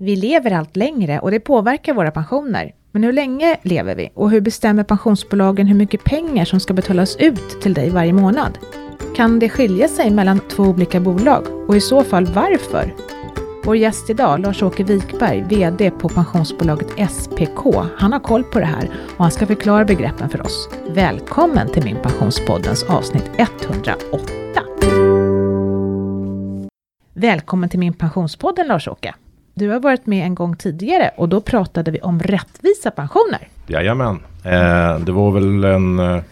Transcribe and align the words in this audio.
Vi 0.00 0.16
lever 0.16 0.50
allt 0.50 0.76
längre 0.76 1.18
och 1.20 1.30
det 1.30 1.40
påverkar 1.40 1.94
våra 1.94 2.10
pensioner. 2.10 2.74
Men 2.92 3.04
hur 3.04 3.12
länge 3.12 3.56
lever 3.62 3.94
vi? 3.94 4.10
Och 4.14 4.30
hur 4.30 4.40
bestämmer 4.40 4.84
pensionsbolagen 4.84 5.66
hur 5.66 5.74
mycket 5.74 6.04
pengar 6.04 6.44
som 6.44 6.60
ska 6.60 6.74
betalas 6.74 7.16
ut 7.16 7.60
till 7.60 7.74
dig 7.74 7.90
varje 7.90 8.12
månad? 8.12 8.58
Kan 9.16 9.38
det 9.38 9.48
skilja 9.48 9.88
sig 9.88 10.10
mellan 10.10 10.40
två 10.40 10.62
olika 10.62 11.00
bolag? 11.00 11.46
Och 11.68 11.76
i 11.76 11.80
så 11.80 12.04
fall 12.04 12.26
varför? 12.26 12.94
Vår 13.64 13.76
gäst 13.76 14.10
idag, 14.10 14.40
Lars-Åke 14.40 14.84
Wikberg, 14.84 15.44
VD 15.48 15.90
på 15.90 16.08
pensionsbolaget 16.08 17.10
SPK, 17.10 17.84
han 17.96 18.12
har 18.12 18.20
koll 18.20 18.44
på 18.44 18.58
det 18.58 18.64
här 18.64 18.90
och 19.16 19.24
han 19.24 19.30
ska 19.30 19.46
förklara 19.46 19.84
begreppen 19.84 20.28
för 20.28 20.42
oss. 20.42 20.68
Välkommen 20.88 21.68
till 21.68 21.84
Min 21.84 22.02
Pensionspoddens 22.02 22.82
avsnitt 22.82 23.30
108. 23.36 24.62
Välkommen 27.14 27.68
till 27.68 27.78
Min 27.78 27.92
Pensionspodden 27.92 28.66
Lars-Åke. 28.66 29.14
Du 29.58 29.68
har 29.70 29.80
varit 29.80 30.06
med 30.06 30.24
en 30.26 30.34
gång 30.34 30.56
tidigare 30.56 31.10
och 31.16 31.28
då 31.28 31.40
pratade 31.40 31.90
vi 31.90 32.00
om 32.00 32.20
rättvisa 32.22 32.90
pensioner. 32.90 33.48
Jajamän, 33.66 34.20
eh, 34.44 34.98
det 34.98 35.12
var 35.12 35.30
väl 35.30 35.64
en 35.64 35.98
eh, 35.98 36.22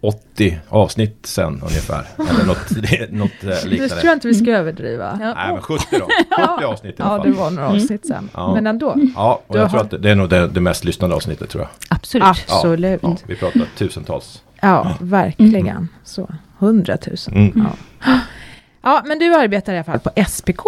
80 0.00 0.58
avsnitt 0.68 1.18
sen 1.26 1.52
ungefär. 1.62 2.06
Eller 2.18 2.46
något, 2.46 2.70
något 3.10 3.44
eh, 3.44 3.68
liknande. 3.68 3.76
Det 3.76 3.88
tror 3.88 4.04
jag 4.04 4.12
inte 4.12 4.28
vi 4.28 4.34
ska 4.34 4.50
överdriva. 4.50 5.16
Nej 5.36 5.52
men 5.52 5.62
70 5.62 5.84
då, 5.90 6.08
70 6.56 6.64
avsnitt 6.64 6.98
i 6.98 7.02
alla 7.02 7.12
Ja, 7.12 7.22
fall. 7.22 7.30
det 7.32 7.38
var 7.38 7.50
några 7.50 7.68
avsnitt 7.68 8.06
sen. 8.06 8.28
Ja. 8.34 8.54
Men 8.54 8.66
ändå. 8.66 8.94
Ja, 9.16 9.42
och 9.46 9.56
jag 9.58 9.70
tror 9.70 9.78
har- 9.78 9.84
att 9.96 10.02
det- 10.02 10.10
är 10.10 10.14
nog 10.14 10.28
det, 10.28 10.48
det 10.48 10.60
mest 10.60 10.84
lyssnade 10.84 11.14
avsnittet 11.14 11.50
tror 11.50 11.62
jag. 11.62 11.96
Absolut. 11.96 12.24
Ja, 12.24 12.34
Absolut. 12.56 13.00
Ja, 13.02 13.16
vi 13.26 13.36
pratar 13.36 13.66
tusentals. 13.78 14.42
Ja, 14.60 14.96
verkligen. 15.00 15.88
Så, 16.04 16.28
hundratusen. 16.58 17.34
Mm. 17.34 17.66
Ja. 18.04 18.18
ja, 18.82 19.02
men 19.06 19.18
du 19.18 19.34
arbetar 19.34 19.72
i 19.72 19.76
alla 19.76 19.84
fall 19.84 19.98
på 19.98 20.10
SPK. 20.28 20.64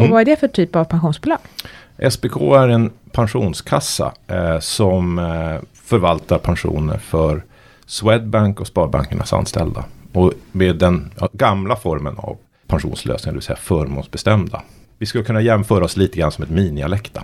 Och 0.00 0.06
Mm. 0.06 0.12
vad 0.12 0.20
är 0.20 0.24
det 0.24 0.36
för 0.40 0.48
typ 0.48 0.76
av 0.76 0.84
pensionsbolag? 0.84 1.38
SPK 2.10 2.36
är 2.54 2.68
en 2.68 2.90
pensionskassa 3.12 4.12
eh, 4.26 4.58
som 4.60 5.18
eh, 5.18 5.56
förvaltar 5.74 6.38
pensioner 6.38 6.98
för 6.98 7.42
Swedbank 7.86 8.60
och 8.60 8.66
Sparbankernas 8.66 9.32
anställda. 9.32 9.84
Och 10.12 10.32
med 10.52 10.76
den 10.76 11.10
ja, 11.20 11.28
gamla 11.32 11.76
formen 11.76 12.14
av 12.18 12.36
pensionslösningar, 12.66 13.32
det 13.32 13.36
vill 13.36 13.42
säga 13.42 13.56
förmånsbestämda. 13.56 14.62
Vi 14.98 15.06
skulle 15.06 15.24
kunna 15.24 15.40
jämföra 15.40 15.84
oss 15.84 15.96
lite 15.96 16.18
grann 16.18 16.32
som 16.32 16.44
ett 16.44 16.50
mini-Alecta. 16.50 17.22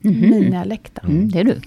Mini-Alecta. 0.00 1.00
Mm, 1.04 1.28
det 1.30 1.40
är 1.40 1.44
du. 1.44 1.60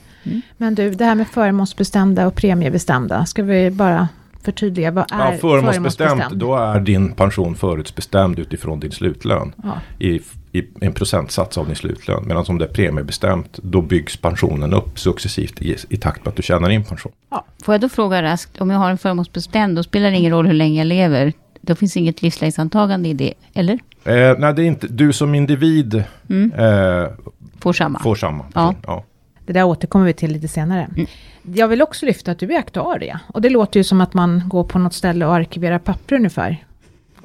Men 0.58 0.75
du, 0.75 0.89
det 0.91 1.05
här 1.05 1.16
med 1.16 1.27
förmånsbestämda 1.27 2.27
och 2.27 2.36
premiebestämda, 2.36 3.25
ska 3.25 3.43
vi 3.43 3.71
bara 3.71 4.08
förtydliga, 4.43 4.91
vad 4.91 5.11
är 5.11 5.31
Ja, 5.31 5.38
förmånsbestämt, 5.38 6.30
då 6.31 6.55
är 6.55 6.80
din 6.80 7.11
pension 7.11 7.55
förutbestämd 7.55 8.39
utifrån 8.39 8.80
din 8.80 8.91
slutlön. 8.91 9.53
Ja. 9.64 9.73
I, 10.05 10.21
I 10.53 10.63
en 10.81 10.94
procentsats 10.94 11.57
av 11.57 11.67
din 11.67 11.75
slutlön. 11.75 12.23
Medan 12.27 12.45
om 12.47 12.57
det 12.57 12.66
är 12.66 12.69
premiebestämt, 12.69 13.59
då 13.63 13.81
byggs 13.81 14.17
pensionen 14.17 14.73
upp 14.73 14.99
successivt 14.99 15.61
i, 15.61 15.75
i 15.89 15.97
takt 15.97 16.25
med 16.25 16.27
att 16.27 16.35
du 16.35 16.43
tjänar 16.43 16.69
in 16.69 16.83
pension. 16.83 17.11
Får 17.63 17.73
jag 17.73 17.81
då 17.81 17.89
fråga 17.89 18.23
raskt, 18.23 18.61
om 18.61 18.69
jag 18.69 18.77
har 18.77 18.89
en 18.89 18.97
förmånsbestämd, 18.97 19.75
då 19.75 19.83
spelar 19.83 20.11
det 20.11 20.17
ingen 20.17 20.31
roll 20.31 20.47
hur 20.47 20.53
länge 20.53 20.77
jag 20.77 20.88
lever. 20.88 21.33
Då 21.61 21.75
finns 21.75 21.97
inget 21.97 22.21
livslängdsantagande 22.21 23.09
i 23.09 23.13
det, 23.13 23.33
eller? 23.53 23.73
Eh, 24.03 24.38
nej, 24.38 24.53
det 24.53 24.63
är 24.63 24.66
inte, 24.66 24.88
du 24.88 25.13
som 25.13 25.35
individ 25.35 25.95
eh, 25.95 26.03
Får 27.59 27.73
samma? 27.73 27.99
får 27.99 28.15
samma. 28.15 28.45
Ja. 28.53 28.75
Ja. 28.86 29.03
Det 29.45 29.53
där 29.53 29.63
återkommer 29.63 30.05
vi 30.05 30.13
till 30.13 30.31
lite 30.31 30.47
senare. 30.47 30.89
Mm. 30.95 31.08
Jag 31.43 31.67
vill 31.67 31.81
också 31.81 32.05
lyfta 32.05 32.31
att 32.31 32.39
du 32.39 32.53
är 32.53 32.59
aktuarie. 32.59 33.19
Och 33.27 33.41
det 33.41 33.49
låter 33.49 33.80
ju 33.80 33.83
som 33.83 34.02
att 34.02 34.13
man 34.13 34.43
går 34.45 34.63
på 34.63 34.80
något 34.80 34.93
ställe 34.93 35.25
och 35.25 35.36
arkiverar 35.36 35.80
papper 35.80 36.15
ungefär. 36.15 36.65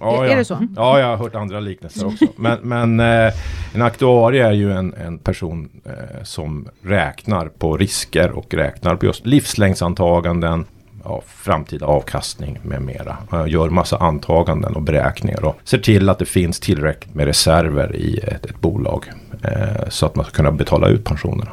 Ja, 0.01 0.23
Är- 0.23 0.27
ja. 0.27 0.33
är 0.33 0.37
det 0.37 0.45
så? 0.45 0.67
Ja, 0.77 1.01
jag 1.01 1.07
har 1.07 1.17
hört 1.17 1.35
andra 1.35 1.61
liknelser 1.61 2.07
också. 2.07 2.25
Men, 2.37 2.59
men 2.63 3.01
eh, 3.01 3.33
en 3.75 3.83
aktuarie 3.83 4.47
är 4.47 4.53
ju 4.53 4.73
en, 4.73 4.95
en 4.95 5.19
person 5.19 5.69
eh, 5.85 6.23
som 6.25 6.69
räknar 6.83 7.47
på 7.49 7.77
risker 7.77 8.31
och 8.31 8.55
räknar 8.55 8.97
på 8.97 9.07
just 9.07 9.27
livslängdsantaganden, 9.27 10.65
ja, 11.05 11.23
framtida 11.27 11.87
avkastning 11.87 12.59
med 12.63 12.83
mera. 12.83 13.17
Gör 13.47 13.71
massa 13.71 13.97
antaganden 13.97 14.75
och 14.77 14.83
beräkningar 14.83 15.45
och 15.45 15.57
ser 15.65 15.79
till 15.79 16.09
att 16.09 16.19
det 16.19 16.25
finns 16.27 16.61
tillräckligt 16.61 17.15
med 17.15 17.27
reserver 17.27 17.97
i 17.97 18.19
ett, 18.19 18.45
ett 18.47 18.61
bolag. 18.61 19.13
Eh, 19.43 19.89
så 19.89 20.07
att 20.07 20.17
man 20.17 20.25
ska 20.25 20.35
kunna 20.35 20.53
betala 20.53 20.89
ut 20.89 21.05
pensionerna. 21.05 21.51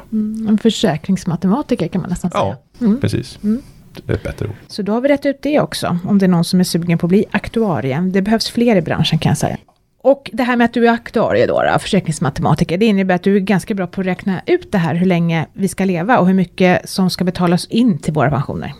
En 0.48 0.58
försäkringsmatematiker 0.62 1.88
kan 1.88 2.00
man 2.00 2.10
nästan 2.10 2.30
säga. 2.30 2.56
Ja, 2.78 2.94
precis. 3.00 3.38
Det 3.40 3.48
är 3.48 3.58
ett 3.98 4.22
bättre 4.22 4.46
ord. 4.46 4.54
Så 4.68 4.82
då 4.82 4.92
har 4.92 5.00
vi 5.00 5.08
rätt 5.08 5.26
ut 5.26 5.42
det 5.42 5.60
också, 5.60 5.98
om 6.04 6.18
det 6.18 6.26
är 6.26 6.28
någon 6.28 6.44
som 6.44 6.60
är 6.60 6.64
sugen 6.64 6.98
på 6.98 7.06
att 7.06 7.08
bli 7.08 7.24
aktuarie. 7.30 8.00
Det 8.00 8.22
behövs 8.22 8.50
fler 8.50 8.76
i 8.76 8.82
branschen 8.82 9.18
kan 9.18 9.30
jag 9.30 9.38
säga. 9.38 9.56
Och 10.02 10.30
det 10.32 10.42
här 10.42 10.56
med 10.56 10.64
att 10.64 10.74
du 10.74 10.88
är 10.88 10.92
aktuarie 10.92 11.46
då, 11.46 11.62
då, 11.72 11.78
försäkringsmatematiker, 11.78 12.78
det 12.78 12.86
innebär 12.86 13.14
att 13.14 13.22
du 13.22 13.36
är 13.36 13.40
ganska 13.40 13.74
bra 13.74 13.86
på 13.86 14.00
att 14.00 14.06
räkna 14.06 14.40
ut 14.46 14.72
det 14.72 14.78
här, 14.78 14.94
hur 14.94 15.06
länge 15.06 15.46
vi 15.52 15.68
ska 15.68 15.84
leva 15.84 16.18
och 16.18 16.26
hur 16.26 16.34
mycket 16.34 16.88
som 16.88 17.10
ska 17.10 17.24
betalas 17.24 17.66
in 17.66 17.98
till 17.98 18.12
våra 18.12 18.30
pensioner. 18.30 18.72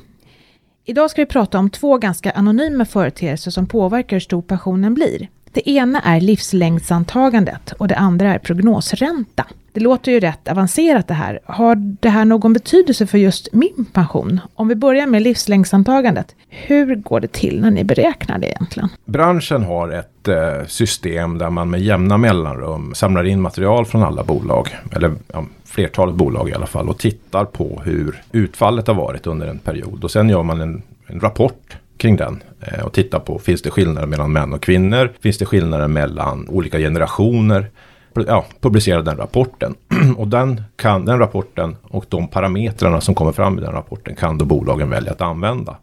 Idag 0.84 1.10
ska 1.10 1.22
vi 1.22 1.26
prata 1.26 1.58
om 1.58 1.70
två 1.70 1.98
ganska 1.98 2.30
anonyma 2.30 2.84
företeelser 2.84 3.50
som 3.50 3.66
påverkar 3.66 4.16
hur 4.16 4.20
stor 4.20 4.42
pensionen 4.42 4.94
blir. 4.94 5.28
Det 5.52 5.70
ena 5.70 6.00
är 6.00 6.20
livslängdsantagandet 6.20 7.72
och 7.72 7.88
det 7.88 7.96
andra 7.96 8.34
är 8.34 8.38
prognosränta. 8.38 9.46
Det 9.74 9.80
låter 9.80 10.12
ju 10.12 10.20
rätt 10.20 10.48
avancerat 10.48 11.08
det 11.08 11.14
här. 11.14 11.40
Har 11.44 11.76
det 12.00 12.08
här 12.08 12.24
någon 12.24 12.52
betydelse 12.52 13.06
för 13.06 13.18
just 13.18 13.48
min 13.52 13.86
pension? 13.92 14.40
Om 14.54 14.68
vi 14.68 14.74
börjar 14.74 15.06
med 15.06 15.22
livslängdsantagandet. 15.22 16.34
Hur 16.48 16.94
går 16.94 17.20
det 17.20 17.32
till 17.32 17.60
när 17.60 17.70
ni 17.70 17.84
beräknar 17.84 18.38
det 18.38 18.46
egentligen? 18.46 18.88
Branschen 19.04 19.62
har 19.62 19.88
ett 19.88 20.28
eh, 20.28 20.66
system 20.66 21.38
där 21.38 21.50
man 21.50 21.70
med 21.70 21.80
jämna 21.80 22.16
mellanrum 22.16 22.94
samlar 22.94 23.24
in 23.24 23.40
material 23.40 23.86
från 23.86 24.02
alla 24.02 24.24
bolag, 24.24 24.68
eller 24.92 25.12
ja, 25.32 25.44
flertalet 25.64 26.14
bolag 26.14 26.48
i 26.48 26.54
alla 26.54 26.66
fall, 26.66 26.88
och 26.88 26.98
tittar 26.98 27.44
på 27.44 27.82
hur 27.84 28.22
utfallet 28.32 28.86
har 28.86 28.94
varit 28.94 29.26
under 29.26 29.46
en 29.46 29.58
period. 29.58 30.04
Och 30.04 30.10
sen 30.10 30.28
gör 30.28 30.42
man 30.42 30.60
en, 30.60 30.82
en 31.06 31.20
rapport 31.20 31.76
kring 31.96 32.16
den 32.16 32.42
eh, 32.60 32.84
och 32.84 32.92
tittar 32.92 33.18
på, 33.18 33.38
finns 33.38 33.62
det 33.62 33.70
skillnader 33.70 34.06
mellan 34.06 34.32
män 34.32 34.52
och 34.52 34.62
kvinnor? 34.62 35.12
Finns 35.20 35.38
det 35.38 35.44
skillnader 35.44 35.88
mellan 35.88 36.48
olika 36.48 36.78
generationer? 36.78 37.70
Ja, 38.14 38.44
publicera 38.60 39.02
den 39.02 39.16
rapporten. 39.16 39.74
och 40.16 40.28
den, 40.28 40.62
kan, 40.76 41.04
den 41.04 41.18
rapporten 41.18 41.76
och 41.82 42.04
de 42.08 42.28
parametrarna 42.28 43.00
som 43.00 43.14
kommer 43.14 43.32
fram 43.32 43.58
i 43.58 43.60
den 43.60 43.72
rapporten 43.72 44.14
kan 44.16 44.38
då 44.38 44.44
bolagen 44.44 44.90
välja 44.90 45.12
att 45.12 45.20
använda. 45.20 45.76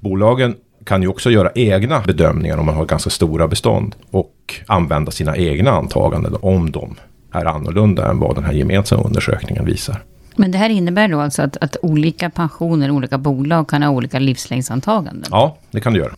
Bolagen 0.00 0.54
kan 0.84 1.02
ju 1.02 1.08
också 1.08 1.30
göra 1.30 1.50
egna 1.54 2.00
bedömningar 2.00 2.58
om 2.58 2.66
man 2.66 2.74
har 2.74 2.84
ganska 2.84 3.10
stora 3.10 3.48
bestånd 3.48 3.96
och 4.10 4.54
använda 4.66 5.10
sina 5.10 5.36
egna 5.36 5.70
antaganden 5.70 6.36
om 6.40 6.70
de 6.70 6.94
är 7.32 7.44
annorlunda 7.44 8.10
än 8.10 8.18
vad 8.18 8.34
den 8.34 8.44
här 8.44 8.52
gemensamma 8.52 9.02
undersökningen 9.02 9.64
visar. 9.64 10.02
Men 10.36 10.50
det 10.52 10.58
här 10.58 10.70
innebär 10.70 11.08
då 11.08 11.20
alltså 11.20 11.42
att, 11.42 11.56
att 11.56 11.76
olika 11.82 12.30
pensioner, 12.30 12.90
olika 12.90 13.18
bolag 13.18 13.68
kan 13.68 13.82
ha 13.82 13.90
olika 13.90 14.18
livslängdsantaganden? 14.18 15.24
Ja, 15.30 15.58
det 15.70 15.80
kan 15.80 15.92
du 15.92 15.98
göra. 15.98 16.14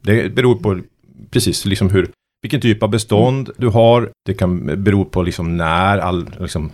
Det 0.00 0.34
beror 0.34 0.54
på 0.54 0.80
precis 1.30 1.64
liksom 1.64 1.90
hur, 1.90 2.10
vilken 2.42 2.60
typ 2.60 2.82
av 2.82 2.88
bestånd 2.88 3.50
du 3.56 3.68
har. 3.68 4.10
Det 4.26 4.34
kan 4.34 4.82
bero 4.84 5.04
på 5.04 5.22
liksom 5.22 5.56
när 5.56 5.98
all, 5.98 6.30
liksom, 6.40 6.70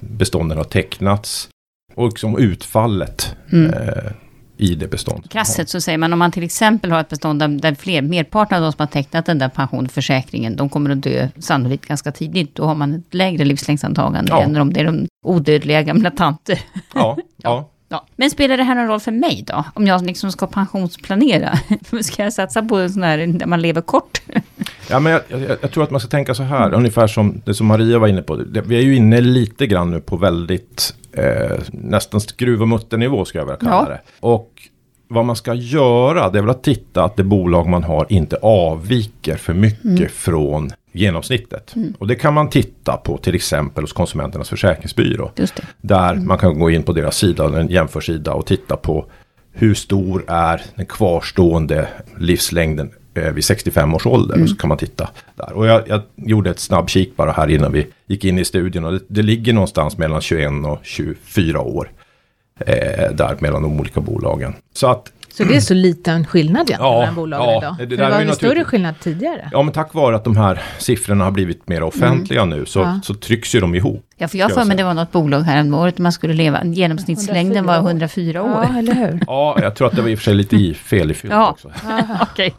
bestånden 0.00 0.58
har 0.58 0.64
tecknats. 0.64 1.48
Och 1.94 2.06
liksom 2.08 2.38
utfallet 2.38 3.36
Mm. 3.52 3.72
eh, 3.74 4.12
i 4.56 4.74
det 4.74 4.88
beståndet. 4.88 5.30
Krasset 5.32 5.68
så 5.68 5.80
säger 5.80 5.98
man 5.98 6.12
om 6.12 6.18
man 6.18 6.32
till 6.32 6.42
exempel 6.42 6.90
har 6.92 7.00
ett 7.00 7.08
bestånd 7.08 7.40
där, 7.40 7.48
där 7.48 7.74
fler, 7.74 8.02
merparten 8.02 8.56
av 8.56 8.62
de 8.62 8.72
som 8.72 8.80
har 8.82 8.86
tecknat 8.86 9.26
den 9.26 9.38
där 9.38 9.48
pensionsförsäkringen, 9.48 10.56
de 10.56 10.68
kommer 10.68 10.90
att 10.90 11.02
dö 11.02 11.28
sannolikt 11.38 11.86
ganska 11.86 12.12
tidigt. 12.12 12.54
Då 12.54 12.64
har 12.64 12.74
man 12.74 12.94
ett 12.94 13.14
lägre 13.14 13.44
livslängdsantagande 13.44 14.30
Ja. 14.32 14.42
än 14.42 14.56
om 14.56 14.72
det 14.72 14.80
är 14.80 14.84
de 14.84 15.06
odödliga 15.26 15.82
gamla 15.82 16.10
tanter. 16.10 16.60
Ja, 16.94 17.18
ja. 17.36 17.68
Ja. 17.88 18.06
Men 18.16 18.30
spelar 18.30 18.56
det 18.56 18.62
här 18.62 18.74
någon 18.74 18.86
roll 18.86 19.00
för 19.00 19.12
mig 19.12 19.44
då? 19.46 19.64
Om 19.74 19.86
jag 19.86 20.06
liksom 20.06 20.32
ska 20.32 20.46
pensionsplanera? 20.46 21.58
ska 22.02 22.22
jag 22.22 22.32
satsa 22.32 22.62
på 22.62 22.76
en 22.76 22.90
sån 22.90 23.02
här 23.02 23.18
där 23.26 23.46
man 23.46 23.62
lever 23.62 23.80
kort? 23.80 24.22
Ja, 24.90 25.00
men 25.00 25.12
jag, 25.12 25.20
jag, 25.28 25.56
jag 25.60 25.70
tror 25.70 25.84
att 25.84 25.90
man 25.90 26.00
ska 26.00 26.08
tänka 26.08 26.34
så 26.34 26.42
här, 26.42 26.74
ungefär 26.74 27.06
som 27.06 27.42
det 27.44 27.54
som 27.54 27.66
Maria 27.66 27.98
var 27.98 28.08
inne 28.08 28.22
på. 28.22 28.36
Det, 28.36 28.60
vi 28.60 28.76
är 28.76 28.82
ju 28.82 28.96
inne 28.96 29.20
lite 29.20 29.66
grann 29.66 29.90
nu 29.90 30.00
på 30.00 30.16
väldigt, 30.16 30.94
eh, 31.12 31.56
nästan 31.72 32.20
skruv 32.20 32.62
och 32.62 32.68
mutternivå 32.68 33.24
ska 33.24 33.38
jag 33.38 33.44
vilja 33.44 33.56
kalla 33.56 33.72
Ja. 33.72 33.88
det. 33.88 34.00
Och 34.20 34.50
vad 35.08 35.24
man 35.24 35.36
ska 35.36 35.54
göra, 35.54 36.30
det 36.30 36.38
är 36.38 36.42
väl 36.42 36.50
att 36.50 36.62
titta 36.62 37.04
att 37.04 37.16
det 37.16 37.24
bolag 37.24 37.68
man 37.68 37.84
har 37.84 38.06
inte 38.08 38.36
avviker 38.42 39.36
för 39.36 39.54
mycket 39.54 40.12
från 40.12 40.70
genomsnittet. 40.92 41.74
Och 41.98 42.06
det 42.06 42.14
kan 42.14 42.34
man 42.34 42.50
titta 42.50 42.96
på 42.96 43.16
till 43.18 43.34
exempel 43.34 43.82
hos 43.84 43.92
Konsumenternas 43.92 44.48
försäkringsbyrå. 44.48 45.30
Där 45.80 46.14
man 46.14 46.38
kan 46.38 46.58
gå 46.58 46.70
in 46.70 46.82
på 46.82 46.92
deras 46.92 47.16
sida, 47.16 47.58
en 47.60 47.68
jämförsida 47.68 48.32
och 48.34 48.46
titta 48.46 48.76
på 48.76 49.06
hur 49.52 49.74
stor 49.74 50.24
är 50.26 50.62
den 50.74 50.86
kvarstående 50.86 51.88
livslängden 52.18 52.90
vid 53.14 53.44
65 53.44 53.94
års 53.94 54.06
ålder. 54.06 54.42
Och 54.42 54.48
så 54.48 54.56
kan 54.56 54.68
man 54.68 54.78
titta 54.78 55.08
där. 55.34 55.52
Och 55.52 55.66
jag, 55.66 55.82
jag 55.88 56.00
gjorde 56.16 56.50
ett 56.50 56.60
snabbkik 56.60 57.16
bara 57.16 57.32
här 57.32 57.50
innan 57.50 57.72
vi 57.72 57.86
gick 58.06 58.24
in 58.24 58.38
i 58.38 58.44
studion. 58.44 58.84
Och 58.84 58.92
det, 58.92 59.00
det 59.08 59.22
ligger 59.22 59.52
någonstans 59.52 59.98
mellan 59.98 60.20
21 60.20 60.50
och 60.66 60.78
24 60.82 61.60
år. 61.60 61.90
Eh, 62.66 63.10
där 63.12 63.36
mellan 63.40 63.62
de 63.62 63.80
olika 63.80 64.00
bolagen. 64.00 64.54
Så 64.74 64.86
att 64.86 65.12
Så 65.32 65.44
det 65.44 65.56
är 65.56 65.60
så 65.60 65.74
liten 65.74 66.26
skillnad 66.26 66.56
egentligen 66.56 66.80
Ja, 66.92 66.98
mellan 67.00 67.14
bolagen 67.14 67.48
ja, 67.48 67.58
idag? 67.58 67.88
det 67.88 67.96
där 67.96 68.04
är 68.04 68.10
var 68.18 68.24
det 68.24 68.32
större 68.34 68.64
skillnad 68.64 68.94
tidigare? 69.00 69.48
Ja, 69.52 69.62
men 69.62 69.72
tack 69.72 69.94
vare 69.94 70.16
att 70.16 70.24
de 70.24 70.36
här 70.36 70.62
siffrorna 70.78 71.24
har 71.24 71.30
blivit 71.30 71.68
mer 71.68 71.82
offentliga 71.82 72.44
nu 72.44 72.66
så, 72.66 72.78
Ja. 72.80 73.00
så 73.04 73.14
trycks 73.14 73.54
ju 73.54 73.60
de 73.60 73.74
ihop. 73.74 74.06
Ja, 74.16 74.28
för 74.28 74.38
jag 74.38 74.48
har 74.48 74.54
för 74.54 74.64
mig 74.64 74.76
det 74.76 74.84
var 74.84 74.94
något 74.94 75.12
bolag 75.12 75.40
här 75.40 75.60
om 75.60 75.74
året 75.74 75.98
man 75.98 76.12
skulle 76.12 76.34
leva, 76.34 76.64
genomsnittslängden 76.64 77.66
var 77.66 77.76
104 77.76 78.42
år. 78.42 78.66
Ja, 78.72 78.78
eller 78.78 78.94
hur? 78.94 79.20
Ja, 79.26 79.58
jag 79.62 79.74
tror 79.76 79.88
att 79.88 79.96
det 79.96 80.02
var 80.02 80.08
i 80.08 80.14
och 80.14 80.18
för 80.18 80.24
sig 80.24 80.34
lite 80.34 80.56
i 80.56 80.74
fel 80.74 81.10
i 81.10 81.14
fyllt 81.14 81.32
Ja. 81.34 81.50
också. 81.50 81.70
Okej. 82.22 82.54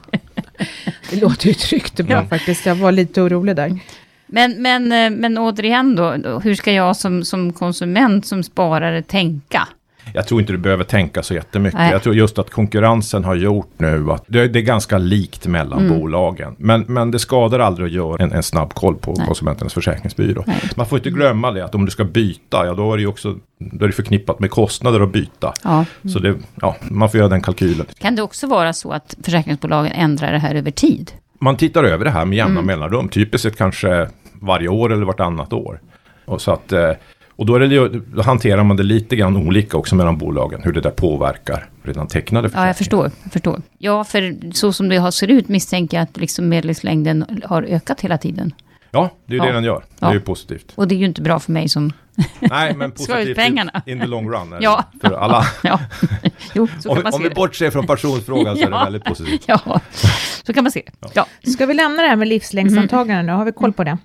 Det 1.10 1.22
låter 1.22 1.48
ju 1.48 1.54
tryggt 1.54 2.00
och 2.00 2.06
bra 2.06 2.16
Ja. 2.16 2.26
faktiskt. 2.26 2.66
Jag 2.66 2.76
var 2.76 2.92
lite 2.92 3.22
orolig 3.22 3.56
där. 3.56 3.80
Men, 4.28 4.62
men, 4.62 4.92
eh, 4.92 5.10
men 5.10 5.38
återigen 5.38 5.96
då, 5.96 6.16
då, 6.18 6.40
hur 6.40 6.56
ska 6.56 6.72
jag 6.72 6.96
som, 6.96 7.26
som 7.26 7.54
konsument, 7.54 8.26
som 8.26 8.44
sparare 8.44 9.02
tänka? 9.02 9.68
Jag 10.14 10.28
tror 10.28 10.40
inte 10.42 10.54
du 10.54 10.58
behöver 10.58 10.84
tänka 10.84 11.24
så 11.24 11.34
jättemycket. 11.34 11.80
Nej. 11.80 11.92
Jag 11.92 12.04
tror 12.04 12.16
just 12.16 12.40
att 12.40 12.50
konkurrensen 12.50 13.24
har 13.24 13.36
gjort 13.36 13.72
nu 13.78 14.12
att 14.12 14.24
det, 14.28 14.48
det 14.48 14.60
är 14.60 14.64
ganska 14.64 14.98
likt 14.98 15.48
mellan 15.48 15.80
Mm. 15.86 16.00
bolagen. 16.00 16.56
Men, 16.58 16.82
men 16.88 17.12
det 17.12 17.20
skadar 17.20 17.60
aldrig 17.60 17.88
att 17.88 17.94
göra 17.94 18.24
en, 18.24 18.32
en 18.32 18.44
snabb 18.44 18.74
koll 18.74 18.96
på 18.96 19.14
Nej. 19.18 19.28
konsumenternas 19.28 19.74
försäkringsbyrå. 19.74 20.44
Nej. 20.48 20.62
Man 20.76 20.86
får 20.86 20.98
inte 20.98 21.10
glömma 21.10 21.52
det 21.52 21.66
att 21.66 21.76
om 21.76 21.86
du 21.86 21.92
ska 21.92 22.04
byta, 22.04 22.66
ja 22.66 22.74
då 22.74 22.94
är 22.94 22.98
det 22.98 23.02
ju 23.02 23.08
också 23.08 23.36
då 23.58 23.86
är 23.86 23.88
det 23.90 23.94
förknippat 23.96 24.40
med 24.40 24.52
kostnader 24.52 25.00
att 25.00 25.12
byta. 25.14 25.54
Ja. 25.64 25.86
Så 26.14 26.20
det, 26.20 26.36
ja, 26.62 26.76
man 26.82 27.10
får 27.10 27.18
göra 27.18 27.30
den 27.30 27.42
kalkylen. 27.42 27.86
Kan 28.00 28.16
det 28.16 28.22
också 28.22 28.48
vara 28.48 28.74
så 28.74 28.92
att 28.92 29.16
försäkringsbolagen 29.24 29.92
ändrar 29.92 30.32
det 30.32 30.38
här 30.40 30.56
över 30.56 30.72
tid? 30.72 31.12
Man 31.40 31.58
tittar 31.58 31.84
över 31.84 32.06
det 32.06 32.12
här 32.12 32.26
med 32.26 32.38
jämna 32.38 32.60
Mm. 32.60 32.66
mellanrum, 32.66 33.10
typiskt 33.10 33.44
sett 33.44 33.58
kanske 33.58 34.08
varje 34.42 34.68
år 34.68 34.94
eller 34.94 35.06
vartannat 35.06 35.54
år. 35.54 35.80
Och, 36.26 36.42
så 36.42 36.52
att, 36.52 36.72
eh, 36.72 36.90
och 37.36 37.46
då, 37.46 37.56
är 37.56 37.60
det, 37.60 37.90
då 38.16 38.22
hanterar 38.22 38.64
man 38.64 38.78
det 38.78 38.84
lite 38.84 39.16
grann 39.16 39.38
olika 39.38 39.78
också 39.78 39.96
mellan 39.96 40.18
bolagen, 40.18 40.62
hur 40.64 40.72
det 40.74 40.82
där 40.82 40.90
påverkar 40.92 41.70
redan 41.84 42.08
tecknade 42.08 42.50
Ja, 42.54 42.68
jag 42.68 42.78
förstår. 42.78 43.12
Jag 43.24 43.32
förstår. 43.34 43.62
Ja, 43.78 44.04
för 44.04 44.52
så 44.54 44.74
som 44.74 44.90
det 44.90 44.98
har 44.98 45.12
ser 45.12 45.28
ut 45.28 45.48
misstänker 45.50 45.98
jag 45.98 46.04
att 46.04 46.18
liksom 46.18 46.50
medellivslängden 46.50 47.42
har 47.46 47.64
ökat 47.64 48.02
hela 48.02 48.18
tiden. 48.18 48.54
Ja, 48.92 49.10
det 49.26 49.34
är 49.34 49.36
ju 49.36 49.38
Ja. 49.38 49.46
det 49.46 49.52
den 49.52 49.64
gör. 49.64 49.80
Det 49.80 49.86
Ja. 50.00 50.10
är 50.10 50.14
ju 50.14 50.20
positivt. 50.20 50.72
Och 50.76 50.88
det 50.88 50.96
är 50.96 50.98
ju 51.00 51.06
inte 51.06 51.22
bra 51.22 51.40
för 51.40 51.52
mig 51.52 51.70
som... 51.70 51.94
Nej, 52.40 52.76
men 52.76 52.90
ut 52.90 52.96
positivt 52.98 53.36
pengarna. 53.38 53.82
in 53.86 54.00
the 54.00 54.06
long 54.06 54.30
run. 54.32 54.50
det 54.50 54.58
Ja. 54.62 54.84
För 55.02 55.12
alla. 55.12 55.46
Ja, 55.64 55.80
jo, 56.54 56.68
så 56.80 56.90
Om, 56.90 56.96
kan 56.96 57.04
vi- 57.04 57.04
man 57.04 57.14
om 57.14 57.22
vi 57.24 57.30
det. 57.30 57.36
bortser 57.36 57.70
från 57.72 57.88
pensionsfrågan 57.88 58.56
så 58.58 58.62
är 58.62 58.72
det 58.72 58.78
väldigt 58.86 59.04
positivt. 59.04 59.44
Ja, 59.48 59.80
så 60.44 60.54
kan 60.54 60.64
man 60.64 60.72
se 60.72 60.84
det. 61.02 61.08
Ja, 61.14 61.26
Ska 61.54 61.66
vi 61.66 61.74
lämna 61.74 62.02
det 62.02 62.08
här 62.08 62.16
med 62.16 62.28
livslängdsantaganden 62.28 63.26
nu? 63.26 63.32
Har 63.32 63.46
vi 63.46 63.52
koll 63.52 63.74
på 63.74 63.84
det? 63.84 63.98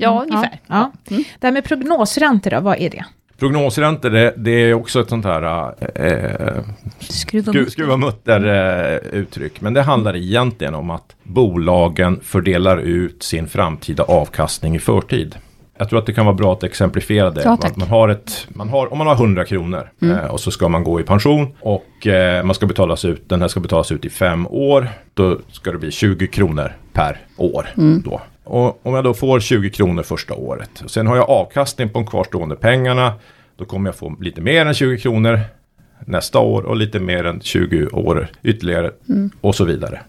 Ja 0.00 0.22
ungefär. 0.22 0.60
Ja. 0.66 0.92
Mm. 1.10 1.24
Det 1.38 1.46
här 1.46 1.52
med 1.52 1.64
prognosräntor 1.64 2.50
då, 2.50 2.60
vad 2.60 2.78
är 2.78 2.90
det? 2.90 3.04
Prognosräntor, 3.38 4.10
det, 4.10 4.34
det 4.36 4.50
är 4.50 4.74
också 4.74 5.00
ett 5.00 5.08
sånt 5.08 5.24
här 5.24 5.72
eh, 5.94 6.62
Skruva 6.98 7.52
skru, 7.52 7.70
skruva 7.70 7.96
mutter 7.96 8.46
eh, 8.46 9.18
uttryck. 9.20 9.60
Men 9.60 9.74
det 9.74 9.82
handlar 9.82 10.16
egentligen 10.16 10.74
om 10.74 10.90
att 10.90 11.16
bolagen 11.22 12.20
fördelar 12.22 12.76
ut 12.76 13.22
sin 13.22 13.48
framtida 13.48 14.02
avkastning 14.02 14.76
i 14.76 14.78
förtid. 14.78 15.34
Jag 15.80 15.88
tror 15.88 15.98
att 15.98 16.06
det 16.06 16.12
kan 16.12 16.26
vara 16.26 16.36
bra 16.36 16.52
att 16.52 16.62
exemplifiera 16.62 17.30
det. 17.30 17.42
Ja, 17.44 17.58
man 17.74 17.88
har 17.88 18.08
ett, 18.08 18.46
man 18.48 18.68
har, 18.68 18.92
om 18.92 18.98
man 18.98 19.06
har 19.06 19.14
100 19.14 19.44
kronor 19.44 19.90
Mm. 20.02 20.16
eh, 20.18 20.24
och 20.24 20.40
så 20.40 20.50
ska 20.50 20.68
man 20.68 20.84
gå 20.84 21.00
i 21.00 21.02
pension 21.02 21.46
och 21.60 22.06
eh, 22.06 22.44
man 22.44 22.54
ska 22.54 22.66
betalas 22.66 23.04
ut, 23.04 23.28
den 23.28 23.40
här 23.40 23.48
ska 23.48 23.60
betalas 23.60 23.92
ut 23.92 24.04
i 24.04 24.10
fem 24.10 24.46
år. 24.46 24.88
Då 25.14 25.38
ska 25.52 25.72
det 25.72 25.78
bli 25.78 25.90
20 25.90 26.26
kronor 26.26 26.72
per 26.92 27.20
år. 27.36 27.66
Mm. 27.76 28.02
Då. 28.04 28.20
Och 28.44 28.86
om 28.86 28.94
jag 28.94 29.04
då 29.04 29.14
får 29.14 29.40
20 29.40 29.70
kronor 29.70 30.02
första 30.02 30.34
året. 30.34 30.80
Och 30.84 30.90
sen 30.90 31.06
har 31.06 31.16
jag 31.16 31.30
avkastning 31.30 31.88
på 31.88 31.98
de 31.98 32.06
kvarstående 32.06 32.56
pengarna. 32.56 33.12
Då 33.56 33.64
kommer 33.64 33.88
jag 33.88 33.96
få 33.96 34.16
lite 34.20 34.40
mer 34.40 34.66
än 34.66 34.74
20 34.74 34.98
kronor 34.98 35.40
nästa 36.06 36.38
år 36.38 36.62
och 36.62 36.76
lite 36.76 37.00
mer 37.00 37.24
än 37.24 37.40
20 37.40 37.86
år 37.86 38.28
ytterligare 38.42 38.90
och 39.40 39.54
så 39.54 39.64
vidare. 39.64 40.00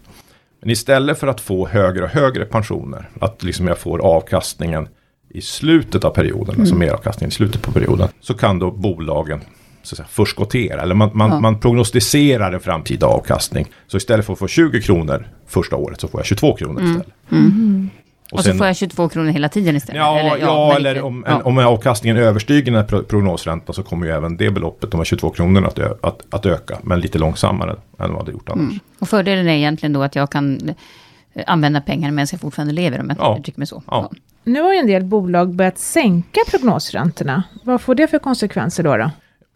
Men 0.60 0.70
istället 0.70 1.18
för 1.18 1.26
att 1.26 1.40
få 1.40 1.68
högre 1.68 2.04
och 2.04 2.10
högre 2.10 2.44
pensioner, 2.44 3.08
att 3.20 3.42
liksom 3.42 3.66
jag 3.68 3.78
får 3.78 3.98
avkastningen 3.98 4.88
i 5.34 5.40
slutet 5.40 6.04
av 6.04 6.10
perioden, 6.10 6.60
alltså 6.60 6.74
meravkastningen 6.74 7.28
i 7.28 7.32
slutet 7.32 7.62
på 7.62 7.72
perioden, 7.72 8.08
så 8.20 8.34
kan 8.34 8.58
då 8.58 8.70
bolagen 8.70 9.40
så 9.82 9.96
säga, 9.96 10.06
förskottera, 10.10 10.82
eller 10.82 10.94
man, 10.94 11.10
man, 11.14 11.30
Ja. 11.30 11.40
man 11.40 11.60
prognostiserar 11.60 12.52
en 12.52 12.60
framtida 12.60 13.06
avkastning. 13.06 13.66
Så 13.86 13.96
istället 13.96 14.26
för 14.26 14.32
att 14.32 14.38
få 14.38 14.46
20 14.48 14.80
kronor 14.82 15.26
första 15.46 15.76
året 15.76 16.00
så 16.00 16.08
får 16.08 16.20
jag 16.20 16.26
22 16.26 16.56
kronor 16.56 16.82
istället. 16.82 17.06
Och, 18.32 18.38
så 18.38 18.44
sen- 18.44 18.58
får 18.58 18.66
jag 18.66 18.76
22 18.76 19.08
kronor 19.08 19.30
hela 19.30 19.48
tiden 19.48 19.76
istället? 19.76 19.98
Ja, 20.00 20.36
ja, 20.40 20.68
men 20.68 20.76
eller 20.76 21.02
om, 21.02 21.24
ja. 21.28 21.40
om 21.44 21.58
avkastningen 21.58 22.16
överstiger 22.16 22.64
den 22.64 22.74
här 22.74 22.84
pro- 22.84 23.02
prognosräntan 23.02 23.74
så 23.74 23.82
kommer 23.82 24.06
ju 24.06 24.12
även 24.12 24.36
det 24.36 24.50
beloppet, 24.50 24.90
de 24.90 24.96
här 25.00 25.04
22 25.04 25.30
kronorna, 25.30 25.66
att, 25.66 25.78
ö- 25.78 25.94
att, 26.02 26.22
att 26.30 26.46
öka. 26.46 26.78
Men 26.82 27.00
lite 27.00 27.18
långsammare 27.18 27.76
än 27.98 28.12
vad 28.14 28.26
det 28.26 28.32
gjort 28.32 28.48
annars. 28.48 28.74
Och 28.98 29.08
fördelen 29.08 29.48
är 29.48 29.52
egentligen 29.54 29.92
då 29.92 30.02
att 30.02 30.16
jag 30.16 30.30
kan 30.30 30.60
eh, 31.34 31.44
använda 31.46 31.80
pengarna 31.80 32.12
medan 32.12 32.26
jag 32.32 32.40
fortfarande 32.40 32.72
lever, 32.74 33.00
om 33.00 33.08
jag 33.08 33.18
Ja. 33.20 33.36
uttrycker 33.38 33.60
mig 33.60 33.66
så. 33.66 33.82
Ja. 33.86 34.10
Nu 34.44 34.60
har 34.62 34.72
ju 34.72 34.78
en 34.78 34.86
del 34.86 35.04
bolag 35.04 35.54
börjat 35.54 35.78
sänka 35.78 36.40
prognosräntorna. 36.50 37.42
Vad 37.64 37.80
får 37.80 37.94
det 37.94 38.08
för 38.08 38.18
konsekvenser 38.18 38.82
då? 38.82 38.96
då? 38.96 39.10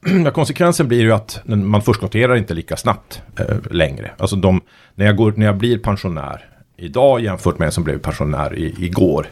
Ja, 0.25 0.31
konsekvensen 0.31 0.88
blir 0.88 1.00
ju 1.00 1.12
att 1.12 1.41
man 1.44 1.83
förskotterar 1.83 2.37
inte 2.37 2.55
lika 2.55 2.77
snabbt 2.77 3.23
eh, 3.38 3.47
längre. 3.71 4.11
Alltså 4.19 4.37
de, 4.37 4.61
när, 4.94 5.06
jag 5.06 5.17
går, 5.17 5.35
när 5.37 5.47
jag 5.47 5.56
blir 5.56 5.79
pensionär 5.79 6.49
idag 6.77 7.21
jämfört 7.21 7.59
med 7.59 7.67
en 7.67 7.73
som 7.73 7.85
blev 7.85 7.99
pensionär 7.99 8.55
i, 8.55 8.75
igår 8.85 9.27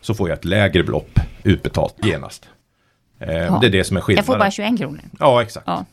så 0.00 0.14
får 0.14 0.28
jag 0.28 0.38
ett 0.38 0.44
lägre 0.44 0.82
belopp 0.84 1.20
utbetalt 1.42 1.94
genast. 2.06 2.48
Eh, 3.20 3.60
Det 3.60 3.66
är 3.66 3.70
det 3.70 3.84
som 3.84 3.96
är 3.96 4.00
Jag 4.00 4.04
skillnaden. 4.04 4.26
får 4.26 4.38
bara 4.38 4.50
21 4.50 4.78
kronor. 4.78 5.00
Ja, 5.18 5.42
exakt. 5.42 5.66
Ja. 5.66 5.84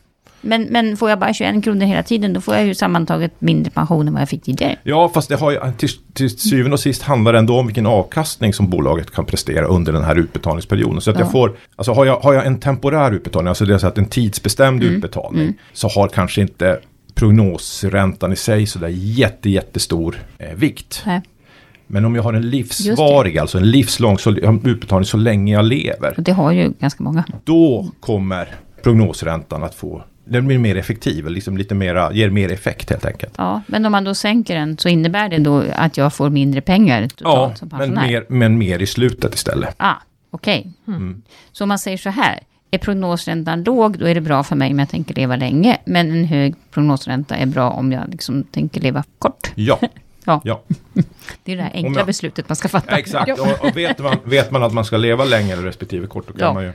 Men, 0.41 0.63
men 0.63 0.97
får 0.97 1.09
jag 1.09 1.19
bara 1.19 1.33
21 1.33 1.63
kronor 1.63 1.85
hela 1.85 2.03
tiden, 2.03 2.33
då 2.33 2.41
får 2.41 2.55
jag 2.55 2.65
ju 2.65 2.75
sammantaget 2.75 3.31
mindre 3.41 3.71
pension 3.71 4.07
än 4.07 4.13
vad 4.13 4.21
jag 4.21 4.29
fick 4.29 4.43
tidigare. 4.43 4.75
Ja, 4.83 5.09
fast 5.13 5.29
det 5.29 5.35
har 5.35 5.51
ju, 5.51 5.59
till, 5.77 5.89
till 6.13 6.29
syvende 6.39 6.73
och 6.73 6.79
sist 6.79 7.01
handlar 7.03 7.33
det 7.33 7.39
ändå 7.39 7.59
om 7.59 7.67
vilken 7.67 7.85
avkastning 7.85 8.53
som 8.53 8.69
bolaget 8.69 9.11
kan 9.11 9.25
prestera 9.25 9.65
under 9.65 9.93
den 9.93 10.03
här 10.03 10.15
utbetalningsperioden. 10.15 11.01
Så 11.01 11.09
att 11.11 11.17
Ja. 11.19 11.23
jag 11.23 11.31
får, 11.31 11.55
alltså 11.75 11.91
har 11.93 12.05
jag, 12.05 12.19
har 12.19 12.33
jag 12.33 12.45
en 12.45 12.59
temporär 12.59 13.11
utbetalning, 13.11 13.47
alltså 13.49 13.65
det 13.65 13.73
är 13.73 13.77
så 13.77 13.87
att 13.87 13.97
en 13.97 14.05
tidsbestämd 14.05 14.83
Mm. 14.83 14.95
utbetalning, 14.95 15.53
så 15.73 15.87
har 15.87 16.07
kanske 16.07 16.41
inte 16.41 16.79
prognosräntan 17.15 18.33
i 18.33 18.35
sig 18.35 18.65
sådär 18.65 18.87
jätte, 18.93 19.49
jättestor 19.49 20.15
eh, 20.37 20.53
vikt. 20.55 21.03
Nej. 21.05 21.21
Men 21.87 22.05
om 22.05 22.15
jag 22.15 22.23
har 22.23 22.33
en 22.33 22.49
livsvarig, 22.49 23.37
alltså 23.37 23.57
en 23.57 23.71
livslång 23.71 24.17
så, 24.19 24.31
utbetalning 24.63 25.05
så 25.05 25.17
länge 25.17 25.53
jag 25.53 25.65
lever, 25.65 26.13
Och 26.17 26.23
det 26.23 26.31
har 26.31 26.51
ju 26.51 26.71
ganska 26.79 27.03
många. 27.03 27.23
då 27.43 27.91
kommer 27.99 28.55
prognosräntan 28.83 29.63
att 29.63 29.75
få, 29.75 30.03
den 30.29 30.47
blir 30.47 30.57
mer 30.57 30.75
effektiv, 30.75 31.27
liksom 31.29 31.57
lite 31.57 31.75
mera, 31.75 32.13
ger 32.13 32.29
mer 32.29 32.51
effekt 32.51 32.89
helt 32.89 33.05
enkelt. 33.05 33.33
Ja, 33.37 33.61
men 33.67 33.85
om 33.85 33.91
man 33.91 34.03
då 34.03 34.13
sänker 34.15 34.55
den 34.55 34.77
så 34.77 34.89
innebär 34.89 35.29
det 35.29 35.37
då 35.37 35.63
att 35.75 35.97
jag 35.97 36.13
får 36.13 36.29
mindre 36.29 36.61
pengar 36.61 37.01
Ja, 37.01 37.07
totalt 37.09 37.57
som 37.57 37.67
men 37.71 37.79
pensionär? 37.79 38.07
mer, 38.07 38.25
men 38.29 38.57
mer 38.57 38.79
i 38.81 38.85
slutet 38.87 39.35
istället. 39.35 39.75
Ah, 39.77 39.93
okej. 40.31 40.73
Mm. 40.87 41.21
Så 41.51 41.63
om 41.63 41.67
man 41.67 41.79
säger 41.79 41.97
så 41.97 42.09
här, 42.09 42.39
är 42.71 42.77
prognosräntan 42.77 43.63
låg, 43.63 43.97
då 43.99 44.05
är 44.05 44.15
det 44.15 44.21
bra 44.21 44.43
för 44.43 44.55
mig 44.55 44.71
om 44.71 44.79
jag 44.79 44.89
tänker 44.89 45.15
leva 45.15 45.35
länge. 45.35 45.77
Men 45.85 46.11
en 46.11 46.25
hög 46.25 46.55
prognosränta 46.71 47.35
är 47.35 47.45
bra 47.45 47.69
om 47.69 47.91
jag 47.91 48.09
liksom 48.11 48.43
tänker 48.43 48.81
leva 48.81 49.03
kort. 49.19 49.51
Ja, 49.55 49.79
Ja. 50.25 50.41
ja. 50.43 50.61
Det 51.43 51.51
är 51.51 51.55
det 51.57 51.63
här 51.63 51.71
enkla 51.73 51.99
jag- 51.99 52.05
beslutet 52.07 52.49
man 52.49 52.55
ska 52.55 52.67
fatta. 52.67 52.91
Ja, 52.91 52.97
exakt, 52.97 53.39
och, 53.39 53.65
och 53.69 53.77
vet, 53.77 53.99
man, 53.99 54.17
vet 54.23 54.51
man 54.51 54.63
att 54.63 54.73
man 54.73 54.85
ska 54.85 54.97
leva 54.97 55.25
längre 55.25 55.55
respektive 55.61 56.07
kort, 56.07 56.27
då 56.27 56.33
kan 56.33 56.41
Ja. 56.47 56.53
man 56.53 56.63
ju... 56.63 56.71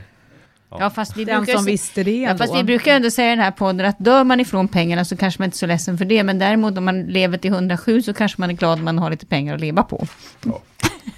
Ja, 0.79 0.89
fast 0.89 1.17
vi 1.17 1.25
Den 1.25 1.43
brukar, 1.43 1.57
som 1.57 1.65
visste 1.65 2.03
det 2.03 2.17
ja, 2.21 2.29
ändå. 2.29 2.43
fast 2.43 2.55
vi 2.55 2.63
brukar 2.63 2.95
ändå 2.95 3.11
säga 3.11 3.27
i 3.27 3.35
den 3.35 3.43
här 3.43 3.51
podden 3.51 3.85
att 3.85 3.99
dör 3.99 4.23
man 4.23 4.39
ifrån 4.39 4.67
pengarna 4.67 5.05
så 5.05 5.17
kanske 5.17 5.41
man 5.41 5.45
inte 5.45 5.55
är 5.55 5.57
så 5.57 5.65
ledsen 5.65 5.97
för 5.97 6.05
det. 6.05 6.23
Men 6.23 6.39
däremot 6.39 6.77
om 6.77 6.85
man 6.85 7.01
lever 7.03 7.37
till 7.37 7.51
107 7.51 8.01
så 8.01 8.13
kanske 8.13 8.41
man 8.41 8.49
är 8.49 8.53
glad 8.53 8.79
om 8.79 8.85
man 8.85 8.97
har 8.97 9.09
lite 9.09 9.25
pengar 9.25 9.55
att 9.55 9.61
leva 9.61 9.83
på. 9.83 10.07
Ja. 10.45 10.61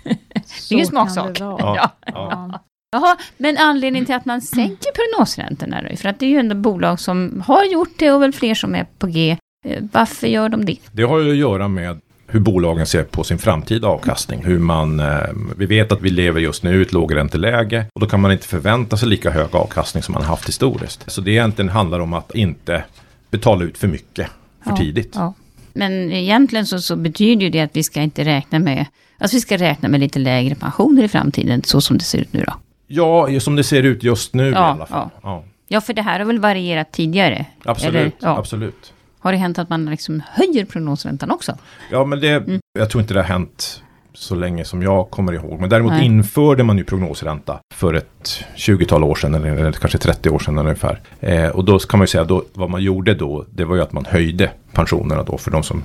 Det 0.03 0.75
är 0.75 0.75
ju 0.75 0.79
en 0.79 0.87
smaksak. 0.87 1.37
Ja. 1.39 1.91
Ja. 2.05 2.59
Jaha, 2.91 3.17
men 3.37 3.57
anledningen 3.57 4.05
till 4.05 4.15
att 4.15 4.25
man 4.25 4.41
sänker 4.41 4.89
prognosräntorna 4.91 5.81
då? 5.81 5.95
För 5.97 6.09
att 6.09 6.19
det 6.19 6.25
är 6.25 6.29
ju 6.29 6.37
ändå 6.39 6.55
bolag 6.55 6.99
som 6.99 7.43
har 7.47 7.63
gjort 7.63 7.93
det 7.99 8.11
och 8.11 8.21
väl 8.21 8.33
fler 8.33 8.55
som 8.55 8.75
är 8.75 8.85
på 8.99 9.07
G. 9.07 9.37
Eh, 9.65 9.83
Varför 9.91 10.27
gör 10.27 10.49
de 10.49 10.65
det? 10.65 10.77
Det 10.91 11.03
har 11.03 11.19
ju 11.19 11.31
att 11.31 11.37
göra 11.37 11.67
med 11.67 12.01
hur 12.27 12.39
bolagen 12.39 12.85
ser 12.85 13.03
på 13.03 13.23
sin 13.23 13.37
framtida 13.37 13.87
avkastning. 13.87 14.45
Hur 14.45 14.59
man, 14.59 14.99
eh, 14.99 15.17
vi 15.57 15.65
vet 15.65 15.91
att 15.91 16.01
vi 16.01 16.09
lever 16.09 16.41
just 16.41 16.63
nu 16.63 16.79
i 16.79 16.81
ett 16.81 16.93
lågränteläge 16.93 17.85
och 17.93 18.01
då 18.01 18.07
kan 18.07 18.21
man 18.21 18.31
inte 18.31 18.47
förvänta 18.47 18.97
sig 18.97 19.09
lika 19.09 19.31
hög 19.31 19.55
avkastning 19.55 20.03
som 20.03 20.13
man 20.13 20.21
har 20.21 20.29
haft 20.29 20.47
historiskt. 20.49 21.03
Så 21.07 21.21
det 21.21 21.31
egentligen 21.31 21.69
handlar 21.69 21.99
om 21.99 22.13
att 22.13 22.35
inte 22.35 22.83
betala 23.31 23.65
ut 23.65 23.77
för 23.77 23.87
mycket 23.87 24.27
för 24.63 24.69
Ja, 24.71 24.77
tidigt. 24.77 25.11
Ja. 25.15 25.33
Men 25.73 26.11
egentligen 26.11 26.65
så, 26.65 26.79
så 26.81 26.95
betyder 26.95 27.49
det 27.49 27.61
att 27.61 27.75
vi 27.75 27.83
ska 27.83 28.01
inte 28.01 28.23
räkna 28.23 28.59
med, 28.59 28.85
alltså 29.17 29.37
vi 29.37 29.41
ska 29.41 29.57
räkna 29.57 29.89
med 29.89 29.99
lite 29.99 30.19
lägre 30.19 30.55
pensioner 30.55 31.03
i 31.03 31.07
framtiden, 31.07 31.63
så 31.63 31.81
som 31.81 31.97
det 31.97 32.03
ser 32.03 32.17
ut 32.19 32.33
nu 32.33 32.43
då. 32.47 32.53
Ja, 32.87 33.39
som 33.39 33.55
det 33.55 33.63
ser 33.63 33.83
ut 33.83 34.03
just 34.03 34.33
nu 34.33 34.47
i 34.49 34.51
Ja, 34.51 34.57
alla 34.57 34.85
fall. 34.85 35.09
Ja. 35.23 35.43
Ja, 35.67 35.81
för 35.81 35.93
det 35.93 36.01
här 36.01 36.19
har 36.19 36.25
väl 36.25 36.39
varierat 36.39 36.91
tidigare? 36.91 37.45
Absolut, 37.65 38.13
absolut. 38.19 38.93
Har 39.25 39.31
det 39.31 39.37
hänt 39.37 39.59
att 39.59 39.69
man 39.69 39.85
liksom 39.85 40.21
höjer 40.31 40.65
prognosräntan 40.65 41.31
också? 41.31 41.57
Ja, 41.91 42.05
men 42.05 42.19
det, 42.19 42.29
Mm. 42.29 42.59
jag 42.79 42.89
tror 42.89 43.01
inte 43.01 43.13
det 43.13 43.19
har 43.19 43.27
hänt 43.27 43.81
så 44.13 44.35
länge 44.35 44.65
som 44.65 44.81
jag 44.83 45.09
kommer 45.09 45.33
ihåg. 45.33 45.59
Men 45.59 45.69
däremot 45.69 45.91
Nej. 45.91 46.05
införde 46.05 46.63
man 46.63 46.77
ju 46.77 46.83
prognosränta 46.83 47.59
för 47.73 47.93
ett 47.93 48.43
20-tal 48.55 49.03
år 49.03 49.15
sedan, 49.15 49.33
eller, 49.35 49.71
kanske 49.71 49.97
30 49.97 50.29
år 50.29 50.39
sedan 50.39 50.57
ungefär. 50.57 50.99
Eh, 51.19 51.47
och 51.47 51.65
då 51.65 51.79
kan 51.79 51.97
man 51.97 52.03
ju 52.03 52.07
säga, 52.07 52.23
då, 52.23 52.43
vad 52.53 52.69
man 52.69 52.81
gjorde 52.83 53.13
då, 53.13 53.45
det 53.51 53.65
var 53.65 53.75
ju 53.75 53.81
att 53.81 53.93
man 53.93 54.05
höjde 54.05 54.51
pensionerna 54.73 55.23
då 55.23 55.37
för 55.37 55.51
de 55.51 55.63
som, 55.63 55.83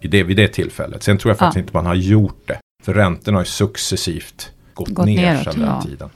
i 0.00 0.08
det, 0.08 0.22
vid 0.22 0.36
det 0.36 0.48
tillfället. 0.48 1.02
Sen 1.02 1.18
tror 1.18 1.30
jag 1.30 1.38
faktiskt 1.38 1.56
Ja. 1.56 1.60
inte 1.60 1.76
man 1.76 1.86
har 1.86 1.94
gjort 1.94 2.42
det. 2.46 2.58
För 2.82 2.94
räntorna 2.94 3.38
har 3.38 3.42
ju 3.42 3.46
successivt 3.46 4.50
gått, 4.74 4.88
Gått 4.88 5.06
ner 5.06 5.36
sedan 5.36 5.54
den 5.58 5.68
ja. 5.68 5.82
tiden. 5.82 6.10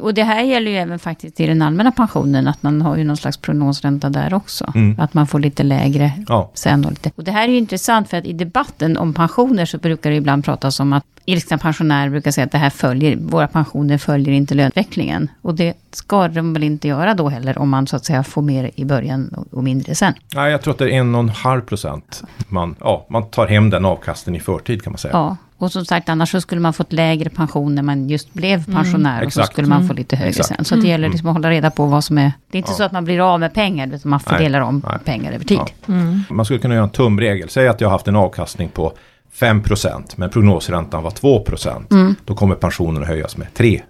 Och 0.00 0.14
det 0.14 0.22
här 0.22 0.42
gäller 0.42 0.70
ju 0.70 0.76
även 0.76 0.98
faktiskt 0.98 1.40
i 1.40 1.46
den 1.46 1.62
allmänna 1.62 1.92
pensionen, 1.92 2.48
att 2.48 2.62
man 2.62 2.82
har 2.82 2.96
ju 2.96 3.04
någon 3.04 3.16
slags 3.16 3.36
prognosränta 3.36 4.10
där 4.10 4.34
också. 4.34 4.72
Mm. 4.74 5.00
Att 5.00 5.14
man 5.14 5.26
får 5.26 5.38
lite 5.38 5.62
lägre 5.62 6.12
Ja, 6.28 6.50
sen. 6.54 6.84
Och, 6.84 6.90
lite. 6.90 7.10
och 7.16 7.24
det 7.24 7.32
här 7.32 7.44
är 7.44 7.52
ju 7.52 7.58
intressant 7.58 8.08
för 8.08 8.16
att 8.16 8.24
i 8.24 8.32
debatten 8.32 8.96
om 8.96 9.14
pensioner 9.14 9.64
så 9.64 9.78
brukar 9.78 10.10
det 10.10 10.16
ibland 10.16 10.44
pratas 10.44 10.80
om 10.80 10.92
att 10.92 11.04
ilskna 11.24 11.58
pensionärer 11.58 12.10
brukar 12.10 12.30
säga 12.30 12.44
att 12.44 12.52
det 12.52 12.58
här 12.58 12.70
följer, 12.70 13.16
våra 13.16 13.48
pensioner 13.48 13.98
följer 13.98 14.34
inte 14.34 14.54
löneutvecklingen. 14.54 15.28
Och 15.42 15.54
det 15.54 15.74
ska 15.90 16.28
de 16.28 16.52
väl 16.52 16.62
inte 16.62 16.88
göra 16.88 17.14
då 17.14 17.28
heller 17.28 17.58
om 17.58 17.68
man 17.68 17.86
så 17.86 17.96
att 17.96 18.04
säga 18.04 18.24
får 18.24 18.42
mer 18.42 18.70
i 18.74 18.84
början 18.84 19.46
och, 19.50 19.64
mindre 19.64 19.94
sen. 19.94 20.14
Nej, 20.34 20.50
jag 20.50 20.62
tror 20.62 20.72
att 20.72 20.78
det 20.78 20.84
är 20.84 20.98
en 20.98 21.14
och 21.14 21.20
en 21.20 21.28
halv 21.28 21.60
procent. 21.60 22.22
Man, 22.48 22.76
ja, 22.80 23.06
man 23.08 23.30
tar 23.30 23.46
hem 23.46 23.70
den 23.70 23.84
avkastningen 23.84 24.40
i 24.40 24.44
förtid 24.44 24.82
kan 24.82 24.92
man 24.92 24.98
säga. 24.98 25.12
Ja, 25.12 25.36
och 25.62 25.72
som 25.72 25.84
sagt 25.84 26.08
annars 26.08 26.30
så 26.30 26.40
skulle 26.40 26.60
man 26.60 26.72
fått 26.72 26.92
lägre 26.92 27.30
pension 27.30 27.74
när 27.74 27.82
man 27.82 28.08
just 28.08 28.34
blev 28.34 28.72
pensionär. 28.72 29.24
och 29.26 29.32
så 29.32 29.42
skulle 29.42 29.68
man 29.68 29.88
få 29.88 29.94
lite 29.94 30.16
högre 30.16 30.28
Exakt. 30.30 30.48
sen. 30.56 30.64
Så 30.64 30.76
det 30.76 30.88
gäller 30.88 31.08
liksom 31.08 31.28
att 31.28 31.34
hålla 31.34 31.50
reda 31.50 31.70
på 31.70 31.86
vad 31.86 32.04
som 32.04 32.18
är... 32.18 32.32
Det 32.50 32.56
är 32.56 32.58
inte 32.58 32.70
Ja. 32.70 32.76
så 32.76 32.82
att 32.84 32.92
man 32.92 33.04
blir 33.04 33.20
av 33.34 33.40
med 33.40 33.54
pengar, 33.54 33.86
utan 33.94 34.10
man 34.10 34.20
fördelar 34.20 34.60
om 34.60 34.82
nej. 34.88 34.98
pengar 35.04 35.32
över 35.32 35.44
tid. 35.44 35.58
Ja. 35.86 35.94
Man 36.30 36.44
skulle 36.44 36.60
kunna 36.60 36.74
göra 36.74 36.84
en 36.84 36.90
tumregel. 36.90 37.48
Säg 37.48 37.68
att 37.68 37.80
jag 37.80 37.88
har 37.88 37.92
haft 37.92 38.08
en 38.08 38.16
avkastning 38.16 38.68
på 38.68 38.92
5% 39.38 40.12
men 40.16 40.30
prognosräntan 40.30 41.02
var 41.02 41.10
2 41.10 41.44
Mm. 41.90 42.14
Då 42.24 42.34
kommer 42.34 42.54
pensionen 42.54 43.02
att 43.02 43.08
höjas 43.08 43.36
med 43.36 43.54
3 43.54 43.82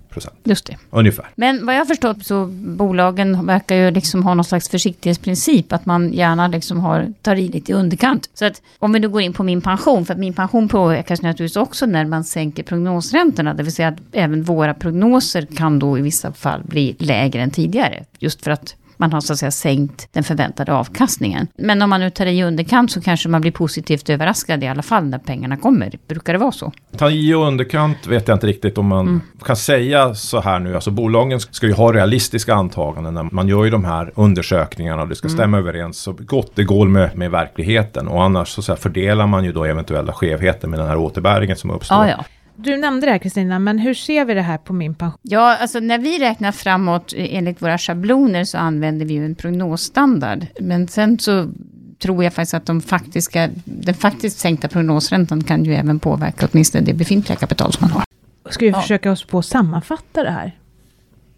Just 0.45 0.66
det. 0.66 0.76
ungefär. 0.90 1.26
Men 1.35 1.66
vad 1.66 1.75
jag 1.75 1.88
förstått 1.88 2.26
så 2.26 2.47
bolagen 2.47 3.47
verkar 3.47 3.76
ju 3.76 3.90
liksom 3.90 4.23
ha 4.23 4.35
någon 4.35 4.45
slags 4.45 4.69
försiktighetsprincip. 4.69 5.73
Att 5.73 5.87
man 5.87 6.12
gärna 6.12 6.49
liksom 6.49 6.81
har, 6.81 7.12
tar 7.23 7.37
i 7.37 7.49
lite 7.49 7.73
i 7.73 7.75
underkant. 7.75 8.31
Så 8.35 8.45
att 8.45 8.62
om 8.78 8.92
vi 8.92 9.00
nu 9.00 9.09
går 9.09 9.23
in 9.23 9.33
på 9.33 9.42
min 9.42 9.61
pension. 9.61 10.07
För 10.07 10.14
att 10.14 10.21
min 10.21 10.35
pension 10.35 10.69
påverkas 10.69 11.23
naturligtvis 11.23 11.57
också 11.57 11.87
när 11.87 12.04
man 12.04 12.25
sänker 12.25 12.62
prognosräntorna. 12.62 13.54
Det 13.54 13.62
vill 13.62 13.75
säga 13.75 13.88
att 13.88 13.99
även 14.12 14.42
våra 14.42 14.75
prognoser 14.75 15.47
kan 15.57 15.78
då 15.78 15.99
i 15.99 16.02
vissa 16.02 16.33
fall 16.33 16.62
bli 16.64 16.97
lägre 16.99 17.42
än 17.42 17.50
tidigare. 17.50 18.04
Just 18.19 18.45
för 18.45 18.50
att 18.50 18.76
man 19.02 19.12
har 19.12 19.21
så 19.21 19.32
att 19.32 19.38
säga 19.38 19.50
sänkt 19.50 20.09
den 20.12 20.25
förväntade 20.25 20.73
avkastningen. 20.73 21.47
Men 21.59 21.82
om 21.82 21.90
man 21.90 22.00
nu 22.00 22.11
tar 22.11 22.26
i 22.26 22.42
underkant 22.44 22.90
så 22.92 23.00
kanske 23.00 23.28
man 23.28 23.40
blir 23.40 23.52
positivt 23.52 24.11
överraskad 24.11 24.64
i 24.64 24.66
alla 24.68 24.82
fall 24.82 25.04
när 25.04 25.18
pengarna 25.18 25.56
kommer. 25.56 25.92
Brukar 26.09 26.32
det 26.32 26.38
vara 26.38 26.52
så? 26.52 26.73
Ta 26.97 27.11
i 27.11 27.35
och 27.35 27.47
underkant 27.47 28.06
vet 28.06 28.28
jag 28.28 28.35
inte 28.37 28.47
riktigt 28.47 28.78
om 28.78 28.87
man 28.87 29.06
Mm. 29.06 29.21
kan 29.44 29.56
säga 29.56 30.14
så 30.14 30.40
här 30.40 30.59
nu. 30.59 30.75
Alltså 30.75 30.90
bolagen 30.90 31.40
ska 31.40 31.66
ju 31.66 31.73
ha 31.73 31.92
realistiska 31.92 32.54
antaganden. 32.54 33.14
När 33.14 33.23
man 33.32 33.49
gör 33.49 33.64
ju 33.64 33.71
de 33.71 33.85
här 33.85 34.12
undersökningarna 34.14 35.02
och 35.02 35.09
det 35.09 35.14
ska 35.14 35.28
Mm. 35.28 35.38
stämma 35.38 35.59
överens 35.59 35.99
så 35.99 36.12
gott 36.12 36.52
det 36.54 36.64
går 36.64 36.88
med, 36.88 37.16
med 37.16 37.30
verkligheten. 37.30 38.09
Och 38.09 38.23
annars 38.23 38.49
så, 38.49 38.62
så 38.62 38.76
fördelar 38.76 39.26
man 39.26 39.44
ju 39.44 39.52
då 39.52 39.64
eventuella 39.64 40.12
skevheter 40.12 40.68
med 40.68 40.78
den 40.78 40.88
här 40.88 40.97
återbäringen 40.97 41.56
som 41.56 41.71
uppstår. 41.71 41.99
Ja, 42.06 42.09
ja. 42.09 42.25
Du 42.56 42.76
nämnde 42.76 43.06
det 43.06 43.11
här 43.11 43.18
Kristina, 43.18 43.59
men 43.59 43.78
hur 43.78 43.94
ser 43.94 44.25
vi 44.25 44.35
det 44.35 44.42
här 44.42 44.59
på 44.59 44.73
min 44.73 44.94
pension? 44.94 45.18
Ja, 45.23 45.56
alltså 45.56 45.80
när 45.80 45.99
vi 45.99 46.18
räknar 46.18 46.52
framåt 46.52 47.12
eh, 47.16 47.35
enligt 47.35 47.62
våra 47.62 47.78
schabloner 47.78 48.44
så 48.44 48.59
använder 48.59 49.06
vi 49.06 49.14
ju 49.14 49.25
en 49.25 49.35
prognosstandard. 49.35 50.47
Men 50.61 50.88
sen 50.88 51.18
så 51.18 51.50
tror 51.99 52.25
jag 52.25 52.32
faktiskt 52.35 52.54
att 52.54 52.66
de 52.66 52.80
faktiska, 52.80 53.49
den 53.64 53.94
faktiskt 53.94 54.38
sänkta 54.38 54.68
prognosräntan 54.68 55.44
kan 55.44 55.64
ju 55.64 55.75
även 55.75 55.99
påverka 56.00 56.49
åtminstone 56.52 56.85
det 56.85 56.94
befintliga 56.94 57.37
kapital 57.38 57.73
som 57.73 57.80
man 57.88 57.90
har. 57.90 58.04
Ska 58.52 58.64
vi 58.64 58.71
Ja. 58.71 58.80
försöka 58.80 59.12
oss 59.12 59.25
på 59.25 59.38
att 59.38 59.47
sammanfatta 59.47 60.23
det 60.23 60.30
här? 60.30 60.56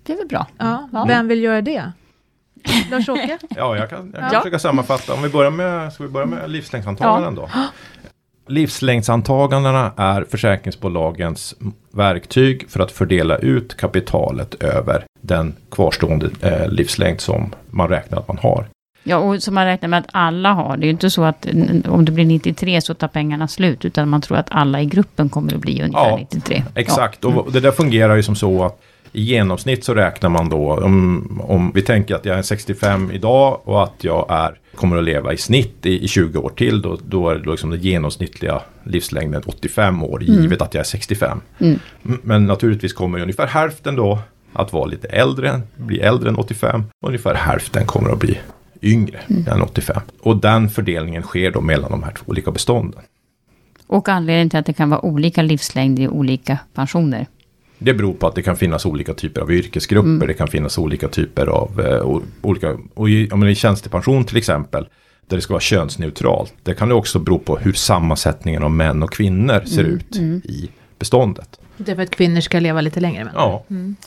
Det 0.02 0.12
är 0.12 0.16
väl 0.16 0.26
bra. 0.28 0.47
Ja, 0.59 0.88
Ja. 0.92 1.04
vem 1.09 1.28
vill 1.28 1.42
göra 1.42 1.61
det? 1.62 1.92
Lars-Åke? 2.90 3.38
Ja, 3.56 3.76
jag 3.76 3.90
kan, 3.90 4.11
jag 4.12 4.21
kan 4.23 4.33
Ja. 4.33 4.40
försöka 4.40 4.59
sammanfatta. 4.59 5.14
Om 5.14 5.23
vi 5.23 5.28
börjar 5.28 5.50
med, 5.50 5.92
ska 5.92 6.02
vi 6.02 6.09
börja 6.09 6.26
med 6.26 6.50
livslängdsantaganden 6.50 7.35
då? 7.35 7.49
Livslängdsantagandena 8.47 9.93
är 9.97 10.25
försäkringsbolagens 10.31 11.55
verktyg 11.91 12.71
för 12.71 12.81
att 12.81 12.93
fördela 12.93 13.37
ut 13.37 13.77
kapitalet 13.77 14.55
över 14.63 15.05
den 15.21 15.55
kvarstående 15.71 16.31
eh, 16.41 16.69
livslängd 16.69 17.21
som 17.21 17.55
man 17.71 17.89
räknar 17.89 18.19
att 18.19 18.29
man 18.29 18.39
har. 18.39 18.67
Ja, 19.07 19.17
och 19.17 19.43
som 19.43 19.55
man 19.55 19.65
räknar 19.65 19.89
med 19.89 19.99
att 19.99 20.09
alla 20.13 20.53
har. 20.53 20.77
Det 20.77 20.83
är 20.83 20.87
ju 20.87 20.91
inte 20.91 21.11
så 21.11 21.25
att 21.25 21.47
om 21.89 22.05
det 22.05 22.13
blir 22.13 22.25
93 22.25 22.81
så 22.81 22.95
tar 22.95 23.09
pengarna 23.09 23.49
slut, 23.49 23.85
utan 23.85 24.09
man 24.09 24.21
tror 24.21 24.37
att 24.37 24.47
alla 24.51 24.81
i 24.81 24.87
gruppen 24.87 25.29
kommer 25.29 25.55
att 25.55 25.61
bli 25.61 25.83
ungefär 25.83 26.11
Ja, 26.11 26.17
93. 26.17 26.63
Exakt, 26.75 27.25
och 27.25 27.53
det 27.53 27.61
där 27.61 27.71
fungerar 27.71 28.17
ju 28.17 28.23
som 28.23 28.37
så 28.37 28.65
att 28.65 28.81
i 29.13 29.23
genomsnitt 29.23 29.85
så 29.85 29.95
räknar 29.95 30.31
man 30.31 30.49
då 30.49 30.77
om, 30.85 31.41
om 31.49 31.73
vi 31.75 31.83
tänker 31.83 32.15
att 32.15 32.25
jag 32.25 32.39
är 32.39 32.43
65 32.43 33.11
idag 33.11 33.61
och 33.65 33.83
att 33.83 34.05
jag 34.05 34.27
är, 34.29 34.59
kommer 34.76 34.97
att 34.97 35.04
leva 35.04 35.33
i 35.33 35.37
snitt 35.37 35.87
i, 35.87 36.04
i 36.04 36.09
20 36.09 36.38
år 36.38 36.52
till. 36.57 36.83
Då, 36.83 36.99
då 37.09 37.28
är 37.28 37.35
det 37.35 37.50
liksom 37.50 37.71
den 37.71 37.81
genomsnittliga 37.81 38.62
livslängden 38.85 39.43
85 39.47 40.02
år 40.02 40.23
givet 40.23 40.62
att 40.62 40.75
jag 40.75 40.81
är 40.81 40.85
65. 40.85 41.40
Mm. 41.59 41.78
Men 42.02 42.47
naturligtvis 42.47 42.93
kommer 42.93 43.19
ungefär 43.19 43.47
hälften 43.47 43.97
då 43.97 44.19
att 44.52 44.73
vara 44.73 44.85
lite 44.85 45.09
äldre, 45.09 45.61
bli 45.76 46.00
äldre 46.00 46.28
än 46.28 46.37
85. 46.37 46.85
Och 47.00 47.09
ungefär 47.09 47.35
hälften 47.35 47.87
kommer 47.87 48.11
att 48.11 48.19
bli 48.19 48.38
yngre 48.83 49.19
än 49.47 49.62
85. 49.62 50.02
Och 50.21 50.37
den 50.37 50.69
fördelningen 50.71 51.23
sker 51.23 51.50
då 51.50 51.61
mellan 51.61 51.90
de 51.90 52.02
här 52.02 52.12
två 52.12 52.25
olika 52.26 52.50
bestånden. 52.50 53.00
Och 53.87 54.09
anledningen 54.09 54.50
till 54.50 54.59
att 54.59 54.66
det 54.66 54.73
kan 54.73 54.90
vara 54.90 55.04
olika 55.04 55.43
livslängd 55.43 55.99
i 55.99 56.09
olika 56.09 56.59
pensioner. 56.75 57.26
Det 57.78 57.95
beror 57.95 58.12
på 58.14 58.26
att 58.26 58.35
det 58.35 58.43
kan 58.43 58.57
finnas 58.57 58.87
olika 58.87 59.14
typer 59.14 59.40
av 59.40 59.52
yrkesgrupper, 59.52 60.09
Mm. 60.09 60.28
det 60.28 60.35
kan 60.35 60.49
finnas 60.49 60.78
olika 60.78 61.09
typer 61.09 61.47
av 61.47 61.81
eh, 61.81 62.21
olika, 62.43 62.76
och 62.95 63.11
i, 63.11 63.28
om 63.31 63.40
det 63.40 63.50
är 63.50 63.54
tjänstepension 63.54 64.25
till 64.25 64.37
exempel, 64.37 64.88
där 65.26 65.37
det 65.37 65.40
ska 65.43 65.52
vara 65.54 65.61
könsneutralt. 65.61 66.54
Det 66.62 66.75
kan 66.75 66.88
det 66.88 66.95
också 66.95 67.19
bero 67.19 67.38
på 67.38 67.57
hur 67.57 67.73
sammansättningen 67.73 68.62
av 68.62 68.71
män 68.71 69.02
och 69.02 69.12
kvinnor 69.12 69.61
ser 69.66 69.81
Mm, 69.85 69.95
ut 69.95 70.16
i 70.47 70.71
beståndet. 70.99 71.61
Det 71.76 71.93
är 71.93 71.97
för 71.97 72.02
att 72.02 72.11
kvinnor 72.11 72.40
ska 72.40 72.61
leva 72.61 72.81
lite 72.81 73.00
längre. 73.00 73.25
Men. 73.25 73.33
Ja, 73.37 73.64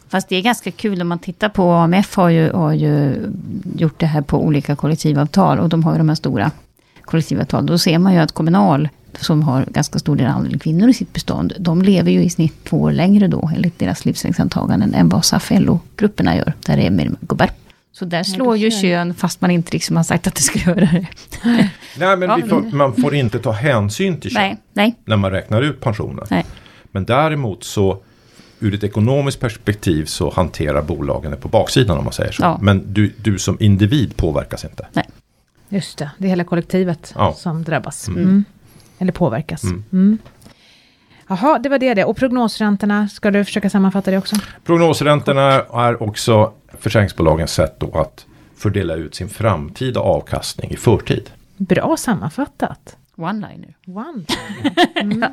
Fast 0.09 0.29
det 0.29 0.35
är 0.35 0.41
ganska 0.41 0.71
kul 0.71 1.01
om 1.01 1.07
man 1.07 1.19
tittar 1.19 1.49
på 1.49 1.71
AMF 1.71 2.15
har 2.15 2.29
ju, 2.29 2.51
har 2.51 2.73
ju 2.73 3.15
gjort 3.77 3.99
det 3.99 4.05
här 4.05 4.21
på 4.21 4.43
olika 4.45 4.75
kollektivavtal 4.75 5.59
och 5.59 5.69
de 5.69 5.83
har 5.83 5.91
ju 5.91 5.97
de 5.97 6.09
här 6.09 6.15
stora 6.15 6.51
kollektivavtal. 7.01 7.65
Då 7.65 7.77
ser 7.77 7.99
man 7.99 8.13
ju 8.13 8.19
att 8.19 8.31
Kommunal 8.31 8.89
som 9.19 9.43
har 9.43 9.65
ganska 9.67 9.99
stor 9.99 10.15
del 10.15 10.27
andel 10.27 10.59
kvinnor 10.59 10.89
i 10.89 10.93
sitt 10.93 11.13
bestånd, 11.13 11.53
de 11.59 11.81
lever 11.81 12.11
ju 12.11 12.23
i 12.23 12.29
snitt 12.29 12.63
två 12.63 12.81
år 12.81 12.91
längre 12.91 13.27
då, 13.27 13.49
enligt 13.55 13.79
deras 13.79 14.05
livslängdsantaganden, 14.05 14.93
än 14.93 15.09
vad 15.09 15.25
SAF-LO-grupperna 15.25 16.35
gör, 16.35 16.53
där 16.65 16.77
det 16.77 16.85
är 16.87 16.91
mer 16.91 17.11
gubbar. 17.21 17.49
Så 17.91 18.05
där 18.05 18.23
slår 18.23 18.57
ju 18.57 18.71
kön, 18.71 19.13
fast 19.13 19.41
man 19.41 19.51
inte 19.51 19.71
liksom 19.73 19.95
har 19.95 20.03
sagt 20.03 20.27
att 20.27 20.35
det 20.35 20.41
ska 20.41 20.59
göra 20.59 20.79
det. 20.79 21.07
Nej, 21.97 22.17
men 22.17 22.21
Ja, 22.21 22.35
vi 22.35 22.49
får, 22.49 22.61
man 22.75 22.93
får 22.93 23.15
inte 23.15 23.39
ta 23.39 23.51
hänsyn 23.51 24.19
till 24.19 24.31
kön 24.31 24.41
Nej, 24.41 24.57
nej, 24.73 24.95
när 25.05 25.17
man 25.17 25.31
räknar 25.31 25.61
ut 25.61 25.81
pensionen. 25.81 26.25
nej. 26.29 26.45
Men 26.91 27.05
däremot 27.05 27.63
så 27.63 27.97
ur 28.59 28.73
ett 28.73 28.83
ekonomiskt 28.83 29.39
perspektiv 29.39 30.05
så 30.05 30.33
hanterar 30.35 30.81
bolagen 30.81 31.31
det 31.31 31.37
på 31.37 31.47
baksidan 31.47 31.97
om 31.97 32.03
man 32.03 32.13
säger 32.13 32.31
så. 32.31 32.43
Ja. 32.43 32.59
Men 32.61 32.93
du, 32.93 33.13
du 33.21 33.39
som 33.39 33.57
individ 33.59 34.17
påverkas 34.17 34.65
inte. 34.65 34.87
Just 35.69 35.97
det, 35.97 36.11
det 36.17 36.25
är 36.25 36.29
hela 36.29 36.43
kollektivet 36.43 37.13
Ja. 37.15 37.33
som 37.33 37.63
drabbas. 37.63 38.07
Mm. 38.07 38.21
Mm. 38.23 38.45
Eller 38.97 39.11
påverkas. 39.11 39.63
Mm. 39.63 39.83
Mm. 39.91 40.17
Jaha, 41.27 41.59
det 41.59 41.69
var 41.69 41.79
det 41.79 41.93
det. 41.93 42.05
Och 42.05 42.17
prognosräntorna, 42.17 43.07
ska 43.09 43.31
du 43.31 43.45
försöka 43.45 43.69
sammanfatta 43.69 44.11
det 44.11 44.17
också? 44.17 44.35
Prognosräntorna 44.63 45.51
är 45.73 46.03
också 46.03 46.53
försäkringsbolagens 46.79 47.53
sätt 47.53 47.79
då 47.79 47.97
att 47.97 48.25
fördela 48.55 48.95
ut 48.95 49.15
sin 49.15 49.29
framtida 49.29 49.99
avkastning 49.99 50.71
i 50.71 50.77
förtid. 50.77 51.29
Bra 51.57 51.97
sammanfattat. 51.97 52.97
One-liner. 53.15 53.73
One. 53.87 54.25
Mm. 54.95 55.23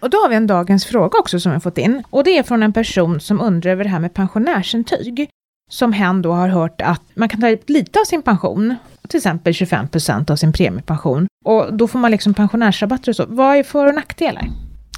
Och 0.00 0.10
då 0.10 0.18
har 0.18 0.28
vi 0.28 0.36
en 0.36 0.46
dagens 0.46 0.86
fråga 0.86 1.18
också 1.18 1.40
som 1.40 1.52
vi 1.52 1.54
har 1.54 1.60
fått 1.60 1.78
in. 1.78 2.02
Och 2.10 2.24
det 2.24 2.38
är 2.38 2.42
från 2.42 2.62
en 2.62 2.72
person 2.72 3.20
som 3.20 3.40
undrar 3.40 3.70
över 3.70 3.84
det 3.84 3.90
här 3.90 4.00
med 4.00 4.14
pensionärsintyg. 4.14 5.28
Som 5.68 5.92
hen 5.92 6.22
då 6.22 6.32
har 6.32 6.48
hört 6.48 6.80
att 6.80 7.02
man 7.14 7.28
kan 7.28 7.40
ta 7.40 7.48
ut 7.48 7.70
lite 7.70 8.00
av 8.00 8.04
sin 8.04 8.22
pension, 8.22 8.74
till 9.08 9.16
exempel 9.16 9.54
25 9.54 9.88
procent 9.88 10.30
av 10.30 10.36
sin 10.36 10.52
premiepension. 10.52 11.26
Och 11.44 11.74
då 11.74 11.88
får 11.88 11.98
man 11.98 12.10
liksom 12.10 12.34
pensionärsrabatter 12.34 13.12
och 13.12 13.16
så. 13.16 13.24
Vad 13.28 13.56
är 13.56 13.62
för 13.62 13.86
och 13.86 13.94
nackdelar? 13.94 14.48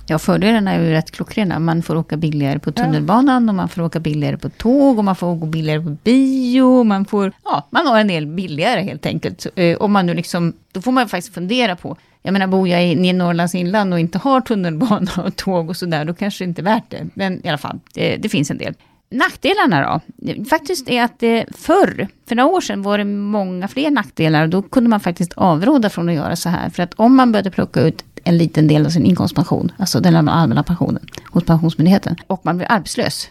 Ja, 0.06 0.18
fördelarna 0.18 0.72
är 0.72 0.82
ju 0.82 0.90
rätt 0.90 1.10
klockrena. 1.10 1.58
Man 1.58 1.82
får 1.82 1.96
åka 1.96 2.16
billigare 2.16 2.58
på 2.58 2.72
tunnelbanan 2.72 3.48
och 3.48 3.54
man 3.54 3.68
får 3.68 3.82
åka 3.82 4.00
billigare 4.00 4.36
på 4.36 4.48
tåg 4.48 4.98
och 4.98 5.04
man 5.04 5.16
får 5.16 5.26
åka 5.26 5.46
billigare 5.46 5.80
på 5.80 5.90
bio. 5.90 6.84
Man 6.84 7.04
får, 7.04 7.32
ja, 7.44 7.66
man 7.70 7.86
har 7.86 8.00
en 8.00 8.08
del 8.08 8.26
billigare 8.26 8.80
helt 8.80 9.06
enkelt. 9.06 9.46
Eh, 9.56 9.76
Om 9.76 9.92
man 9.92 10.06
nu 10.06 10.14
liksom, 10.14 10.52
då 10.72 10.80
får 10.82 10.92
man 10.92 11.08
faktiskt 11.08 11.34
fundera 11.34 11.76
på, 11.76 11.96
jag 12.22 12.32
menar 12.32 12.46
bor 12.46 12.68
jag 12.68 12.86
i, 12.86 12.90
i 13.08 13.12
Norrlands 13.12 13.54
inland 13.54 13.92
och 13.92 14.00
inte 14.00 14.18
har 14.18 14.40
tunnelbana 14.40 15.10
och 15.26 15.36
tåg 15.36 15.68
och 15.68 15.76
sådär, 15.76 16.04
då 16.04 16.14
kanske 16.14 16.44
det 16.44 16.48
inte 16.48 16.60
är 16.62 16.64
värt 16.64 16.90
det. 16.90 17.06
Men 17.14 17.46
i 17.46 17.48
alla 17.48 17.58
fall, 17.58 17.80
det, 17.94 18.16
det 18.16 18.28
finns 18.28 18.50
en 18.50 18.58
del. 18.58 18.74
Nackdelarna 19.10 20.00
då? 20.26 20.44
Faktiskt 20.44 20.88
är 20.88 21.02
att 21.02 21.18
det 21.18 21.46
förr, 21.56 22.08
för 22.28 22.34
några 22.34 22.50
år 22.50 22.60
sedan 22.60 22.82
var 22.82 22.98
det 22.98 23.04
många 23.04 23.68
fler 23.68 23.90
nackdelar. 23.90 24.46
Då 24.46 24.62
kunde 24.62 24.90
man 24.90 25.00
faktiskt 25.00 25.32
avråda 25.32 25.90
från 25.90 26.08
att 26.08 26.14
göra 26.14 26.36
så 26.36 26.48
här. 26.48 26.70
För 26.70 26.82
att 26.82 26.94
om 26.94 27.16
man 27.16 27.32
började 27.32 27.50
plocka 27.50 27.80
ut 27.80 28.04
en 28.24 28.38
liten 28.38 28.68
del 28.68 28.86
av 28.86 28.90
sin 28.90 29.06
inkomstpension, 29.06 29.72
alltså 29.78 30.00
den 30.00 30.28
allmänna 30.28 30.62
pensionen 30.62 31.06
hos 31.24 31.44
Pensionsmyndigheten, 31.44 32.16
och 32.26 32.40
man 32.44 32.56
blev 32.56 32.66
arbetslös, 32.70 33.28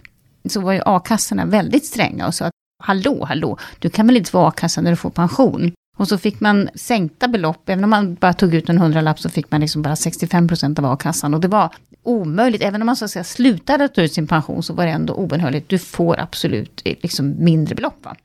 så 0.49 0.61
var 0.61 0.73
ju 0.73 0.81
a-kassorna 0.85 1.45
väldigt 1.45 1.85
stränga 1.85 2.27
och 2.27 2.33
sa 2.33 2.45
att 2.45 2.51
hallå, 2.83 3.25
hallå, 3.25 3.57
du 3.79 3.89
kan 3.89 4.07
väl 4.07 4.17
inte 4.17 4.35
vara 4.35 4.47
a-kassa 4.47 4.81
när 4.81 4.91
du 4.91 4.97
får 4.97 5.09
pension? 5.09 5.71
Och 5.97 6.07
så 6.07 6.17
fick 6.17 6.39
man 6.39 6.69
sänkta 6.75 7.27
belopp, 7.27 7.69
även 7.69 7.83
om 7.83 7.89
man 7.89 8.15
bara 8.15 8.33
tog 8.33 8.53
ut 8.53 8.69
en 8.69 8.77
hundralapp 8.77 9.19
så 9.19 9.29
fick 9.29 9.51
man 9.51 9.61
liksom 9.61 9.81
bara 9.81 9.95
65 9.95 10.47
procent 10.47 10.79
av 10.79 10.85
a-kassan. 10.85 11.33
Och 11.33 11.39
det 11.39 11.47
var 11.47 11.73
omöjligt, 12.09 12.63
även 12.63 12.81
om 12.81 12.85
man 12.85 12.95
så 12.95 13.05
att 13.05 13.11
säga 13.11 13.23
slutade 13.23 13.87
ta 13.87 14.01
ut 14.01 14.13
sin 14.13 14.27
pension 14.27 14.63
så 14.63 14.73
var 14.73 14.85
det 14.85 14.91
ändå 14.91 15.13
obönhörligt. 15.13 15.69
Du 15.69 15.77
får 15.77 16.19
absolut 16.19 16.81
eh, 16.85 16.95
liksom 17.01 17.43
mindre 17.43 17.75
belopp. 17.75 18.05
Va? 18.05 18.15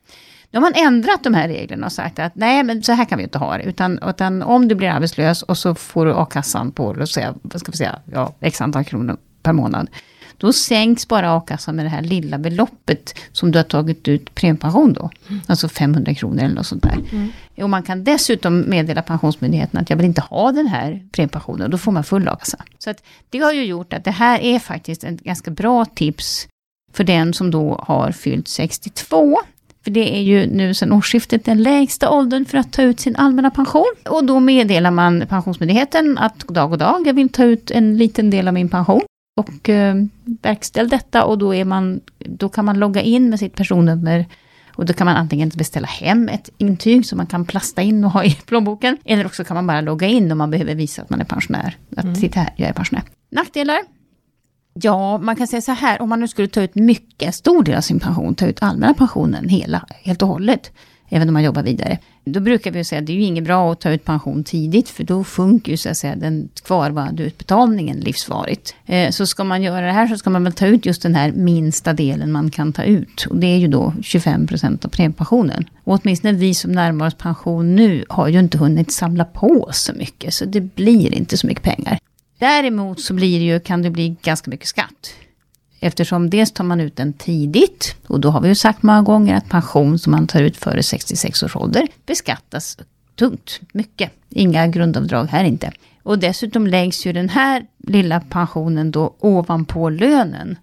Nu 0.51 0.61
har 0.61 0.61
man 0.61 0.87
ändrat 0.87 1.25
de 1.25 1.35
här 1.35 1.49
reglerna 1.49 1.87
och 1.87 1.93
sagt 1.93 2.19
att 2.19 2.35
nej 2.35 2.63
men 2.63 2.83
så 2.83 2.93
här 2.93 3.05
kan 3.05 3.19
vi 3.19 3.25
inte 3.25 3.39
ha 3.39 3.59
det. 3.59 3.65
Utan, 3.65 3.99
utan 4.03 4.43
om 4.43 4.69
du 4.69 4.75
blir 4.75 4.89
arbetslös 4.89 5.43
och 5.43 5.59
så 5.59 5.75
får 5.75 6.07
du 6.07 6.15
a-kassan 6.15 6.73
på, 6.73 6.93
låt 6.93 7.11
säga, 7.11 7.35
vad 7.43 7.61
ska 7.61 7.73
vi 7.73 7.79
säga, 7.79 7.99
ja, 8.13 8.35
x 8.41 8.61
antal 8.61 8.85
kronor 8.85 9.17
per 9.43 9.53
månad. 9.53 9.89
Då 10.39 10.53
sänks 10.53 11.09
bara 11.09 11.37
a-kassan 11.37 11.77
med 11.77 11.85
det 11.85 11.91
här 11.91 12.03
lilla 12.03 12.39
beloppet 12.39 13.15
som 13.33 13.53
du 13.53 13.59
har 13.59 13.65
tagit 13.65 14.09
ut 14.09 14.35
premiepension 14.35 14.93
då. 14.93 15.11
Mm. 15.29 15.41
Alltså 15.47 15.69
500 15.69 16.15
kronor 16.15 16.39
eller 16.39 16.55
något 16.55 16.67
sånt 16.67 16.83
där. 16.83 16.99
Mm. 17.13 17.33
Och 17.63 17.71
man 17.71 17.83
kan 17.83 18.05
dessutom 18.05 18.61
meddela 18.61 19.03
Pensionsmyndigheten 19.03 19.81
att 19.81 19.91
jag 19.91 19.97
vill 19.97 20.07
inte 20.07 20.21
ha 20.21 20.53
den 20.53 20.67
här 20.67 21.03
premiepensionen. 21.13 21.71
Då 21.71 21.79
får 21.79 21.93
man 21.93 22.05
full 22.05 22.29
a-kassa. 22.29 22.59
Så 22.79 22.91
att 22.91 23.03
det 23.31 23.39
har 23.39 23.53
ju 23.53 23.65
gjort 23.65 23.93
att 23.93 24.05
det 24.05 24.11
här 24.11 24.41
är 24.41 24.59
faktiskt 24.59 25.05
ett 25.05 25.21
ganska 25.21 25.51
bra 25.51 25.85
tips 25.85 26.49
för 26.93 27.05
den 27.05 27.35
som 27.35 27.51
då 27.51 27.85
har 27.87 28.13
fyllt 28.13 28.49
62. 28.49 29.39
För 29.85 29.91
det 29.91 30.17
är 30.17 30.23
ju 30.23 30.47
nu 30.47 30.75
sedan 30.75 30.93
årsskiftet 30.93 31.45
den 31.45 31.63
lägsta 31.63 32.11
åldern 32.11 32.45
för 32.45 32.59
att 32.59 32.73
ta 32.73 32.83
ut 32.83 33.01
sin 33.01 33.17
allmänna 33.17 33.51
pension. 33.51 33.95
Och 34.09 34.25
då 34.25 34.41
meddelar 34.41 34.91
man 34.91 35.25
Pensionsmyndigheten 35.29 36.19
att 36.19 36.39
dag 36.39 36.73
och 36.73 36.79
dag, 36.79 37.07
jag 37.07 37.15
vill 37.15 37.29
ta 37.29 37.45
ut 37.45 37.71
en 37.71 37.99
liten 37.99 38.31
del 38.31 38.49
av 38.49 38.55
min 38.55 38.69
pension 38.69 39.03
och 39.35 39.69
eh, 39.69 39.95
verkställ 40.25 40.89
detta 40.89 41.25
och 41.25 41.39
då, 41.39 41.55
är 41.55 41.65
man, 41.65 42.01
då 42.19 42.49
kan 42.49 42.65
man 42.65 42.79
logga 42.79 43.03
in 43.03 43.31
med 43.31 43.39
sitt 43.39 43.55
personnummer 43.55 44.27
och 44.77 44.87
då 44.87 44.93
kan 44.93 45.05
man 45.05 45.17
antingen 45.17 45.49
beställa 45.49 45.87
hem 45.87 46.29
ett 46.29 46.51
intyg 46.59 47.07
som 47.07 47.17
man 47.17 47.27
kan 47.27 47.45
plasta 47.45 47.83
in 47.83 48.05
och 48.05 48.11
ha 48.11 48.25
i 48.25 48.31
plånboken. 48.47 48.97
Eller 49.05 49.27
också 49.27 49.45
kan 49.45 49.55
man 49.55 49.67
bara 49.67 49.81
logga 49.81 50.07
in 50.07 50.33
om 50.33 50.39
man 50.39 50.51
behöver 50.51 50.75
visa 50.75 51.03
att 51.03 51.11
man 51.11 51.21
är 51.21 51.25
pensionär. 51.25 51.77
Att 51.97 52.05
mm. 52.05 52.15
titta 52.15 52.41
här, 52.41 52.53
jag 52.57 52.69
är 52.69 52.73
pensionär. 52.73 53.05
Nackdelar? 53.31 53.79
Ja, 54.75 55.19
man 55.19 55.37
kan 55.37 55.47
säga 55.47 55.61
så 55.61 55.73
här, 55.73 56.03
om 56.03 56.09
man 56.09 56.21
nu 56.21 56.29
skulle 56.29 56.49
ta 56.49 56.63
ut 56.63 56.75
mycket, 56.75 57.35
stor 57.35 57.63
del 57.63 57.77
av 57.77 57.81
sin 57.81 58.01
pension, 58.01 58.35
ta 58.35 58.47
ut 58.47 58.63
allmänna 58.63 58.95
pensionen 58.95 59.49
hela, 59.49 59.87
helt 60.05 60.23
och 60.23 60.29
hållet 60.29 60.73
även 61.09 61.29
om 61.29 61.33
man 61.35 61.43
jobbar 61.43 61.63
vidare. 61.63 61.99
Då 62.27 62.41
brukar 62.41 62.71
vi 62.71 62.85
säga 62.85 63.01
att 63.01 63.07
det 63.07 63.13
är 63.13 63.15
ju 63.15 63.23
inget 63.23 63.45
bra 63.45 63.73
att 63.73 63.81
ta 63.81 63.91
ut 63.91 64.05
pension 64.05 64.45
tidigt, 64.45 64.89
för 64.89 65.05
då 65.05 65.25
sjunker 65.25 65.71
ju 65.71 65.77
så 65.77 65.89
att 65.89 65.97
säga 65.97 66.17
den 66.17 66.49
kvarvarande 66.63 67.23
utbetalningen 67.23 68.01
livsvarigt. 68.01 68.75
Eh, 68.87 69.11
så 69.11 69.27
ska 69.27 69.45
man 69.45 69.63
göra 69.63 69.87
det 69.87 69.93
här 69.93 70.07
så 70.07 70.19
ska 70.19 70.31
man 70.31 70.45
väl 70.45 70.53
ta 70.53 70.67
ut 70.67 70.87
just 70.87 71.03
den 71.03 71.15
här 71.15 71.33
minsta 71.33 71.93
delen 71.93 72.33
man 72.33 72.51
kan 72.51 72.73
ta 72.73 72.83
ut. 72.83 73.27
Och 73.31 73.37
det 73.37 73.47
är 73.47 73.57
ju 73.57 73.69
då 73.69 73.93
25 74.03 74.47
procent 74.47 74.85
av 74.85 74.89
premiepensionen. 74.89 75.65
Och 75.85 76.01
åtminstone 76.03 76.33
vi 76.33 76.55
som 76.55 76.73
närmar 76.73 77.07
oss 77.07 77.15
pension 77.15 77.77
nu 77.77 78.05
har 78.09 78.29
ju 78.29 78.39
inte 78.39 78.59
hunnit 78.59 78.93
samla 78.93 79.25
på 79.25 79.69
så 79.73 79.93
mycket, 79.93 80.35
så 80.35 80.45
det 80.45 80.61
blir 80.61 81.15
inte 81.15 81.37
så 81.37 81.47
mycket 81.47 81.63
pengar. 81.63 81.99
Däremot 82.39 83.01
så 83.01 83.15
blir 83.15 83.39
det 83.39 83.45
ju, 83.45 83.61
kan 83.61 83.83
det 83.83 83.91
bli 83.91 84.17
ganska 84.23 84.51
mycket 84.51 84.69
skatt. 84.69 85.15
Eftersom 85.85 86.31
dels 86.31 86.53
tar 86.53 86.65
man 86.65 86.81
ut 86.81 86.97
den 86.97 87.13
tidigt 87.13 87.97
och 88.07 88.21
då 88.21 88.31
har 88.31 88.41
vi 88.41 88.49
ju 88.49 88.55
sagt 88.55 88.83
många 88.83 89.03
gånger 89.03 89.37
att 89.37 89.49
pension 89.49 89.99
som 89.99 90.11
man 90.11 90.27
tar 90.27 90.43
ut 90.43 90.57
före 90.57 90.83
66 90.83 91.43
års 91.43 91.57
ålder 91.57 91.89
beskattas 92.07 92.79
tungt, 93.19 93.61
mycket. 93.73 94.11
Inga 94.31 94.67
grundavdrag 94.67 95.25
här 95.25 95.45
inte. 95.45 95.73
Och 96.03 96.19
dessutom 96.19 96.67
läggs 96.67 97.07
ju 97.07 97.13
den 97.13 97.29
här 97.29 97.67
lilla 97.79 98.21
pensionen 98.21 98.91
då 98.91 99.15
ovanpå 99.19 99.91
lönen. 99.91 100.57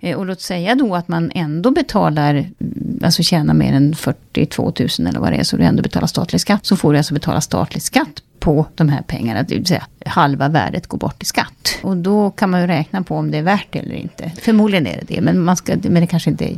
Eh, 0.00 0.18
och 0.18 0.26
låt 0.26 0.40
säga 0.40 0.74
då 0.74 0.94
att 0.94 1.08
man 1.08 1.30
ändå 1.34 1.70
betalar, 1.70 2.34
mm, 2.34 3.00
alltså 3.02 3.22
tjänar 3.22 3.54
mer 3.54 3.72
än 3.72 3.94
42 3.94 4.62
000 4.62 4.72
eller 4.98 5.20
vad 5.20 5.32
det 5.32 5.36
är, 5.36 5.44
så 5.44 5.56
du 5.56 5.62
ändå 5.62 5.82
betalar 5.82 6.06
statlig 6.06 6.40
skatt. 6.40 6.66
Så 6.66 6.76
får 6.76 6.92
du 6.92 6.98
alltså 6.98 7.14
betala 7.14 7.40
statlig 7.40 7.82
skatt 7.82 8.22
på 8.44 8.66
de 8.74 8.88
här 8.88 9.02
pengarna, 9.02 9.42
det 9.42 9.54
vill 9.54 9.66
säga 9.66 9.86
halva 10.06 10.48
värdet 10.48 10.86
går 10.86 10.98
bort 10.98 11.22
i 11.22 11.24
skatt. 11.24 11.78
Och 11.82 11.96
då 11.96 12.30
kan 12.30 12.50
man 12.50 12.60
ju 12.60 12.66
räkna 12.66 13.02
på 13.02 13.16
om 13.16 13.30
det 13.30 13.38
är 13.38 13.42
värt 13.42 13.66
det 13.70 13.78
eller 13.78 13.94
inte. 13.94 14.32
Förmodligen 14.40 14.86
är 14.86 14.96
det 14.96 15.14
det, 15.14 15.20
men, 15.20 15.44
man 15.44 15.56
ska, 15.56 15.76
men 15.82 15.94
det 15.94 16.06
kanske 16.06 16.30
inte 16.30 16.44
är 16.44 16.56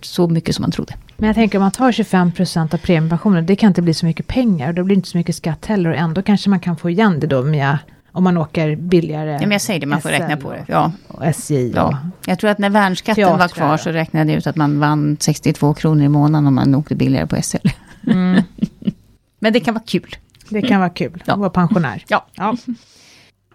så 0.00 0.28
mycket 0.28 0.54
som 0.54 0.62
man 0.62 0.70
trodde. 0.70 0.94
Men 1.16 1.26
jag 1.26 1.36
tänker 1.36 1.58
om 1.58 1.62
man 1.62 1.70
tar 1.70 1.92
25 1.92 2.32
procent 2.32 2.74
av 2.74 2.78
premiepensionen, 2.78 3.46
det 3.46 3.56
kan 3.56 3.68
inte 3.68 3.82
bli 3.82 3.94
så 3.94 4.06
mycket 4.06 4.26
pengar. 4.26 4.68
Och 4.68 4.74
då 4.74 4.84
blir 4.84 4.96
det 4.96 4.98
inte 4.98 5.08
så 5.08 5.16
mycket 5.16 5.36
skatt 5.36 5.66
heller. 5.66 5.90
Och 5.90 5.96
ändå 5.96 6.22
kanske 6.22 6.50
man 6.50 6.60
kan 6.60 6.76
få 6.76 6.90
igen 6.90 7.20
det 7.20 7.26
då 7.26 7.42
med 7.42 7.78
om 8.12 8.24
man 8.24 8.36
åker 8.36 8.76
billigare. 8.76 9.30
Ja, 9.30 9.40
men 9.40 9.50
jag 9.50 9.60
säger 9.60 9.80
det, 9.80 9.86
man 9.86 10.00
får 10.00 10.08
räkna 10.08 10.36
på 10.36 10.52
det. 10.52 10.64
Ja. 10.68 10.92
Och 11.08 11.26
SJ. 11.26 11.70
Ja. 11.74 11.98
Jag 12.26 12.38
tror 12.38 12.50
att 12.50 12.58
när 12.58 12.70
värnskatten 12.70 13.38
var 13.38 13.48
kvar 13.48 13.76
så 13.76 13.90
räknade 13.90 14.30
jag 14.30 14.38
ut 14.38 14.46
att 14.46 14.56
man 14.56 14.80
vann 14.80 15.16
62 15.20 15.74
kronor 15.74 16.04
i 16.04 16.08
månaden 16.08 16.46
om 16.46 16.54
man 16.54 16.74
åkte 16.74 16.94
billigare 16.94 17.26
på 17.26 17.42
SL. 17.42 17.68
Mm. 18.06 18.42
men 19.38 19.52
det 19.52 19.60
kan 19.60 19.74
vara 19.74 19.84
kul. 19.86 20.16
Det 20.50 20.62
kan 20.62 20.80
vara 20.80 20.90
kul 20.90 21.22
ja. 21.26 21.32
att 21.32 21.38
vara 21.38 21.50
pensionär. 21.50 22.04
Ja. 22.08 22.26
ja. 22.34 22.56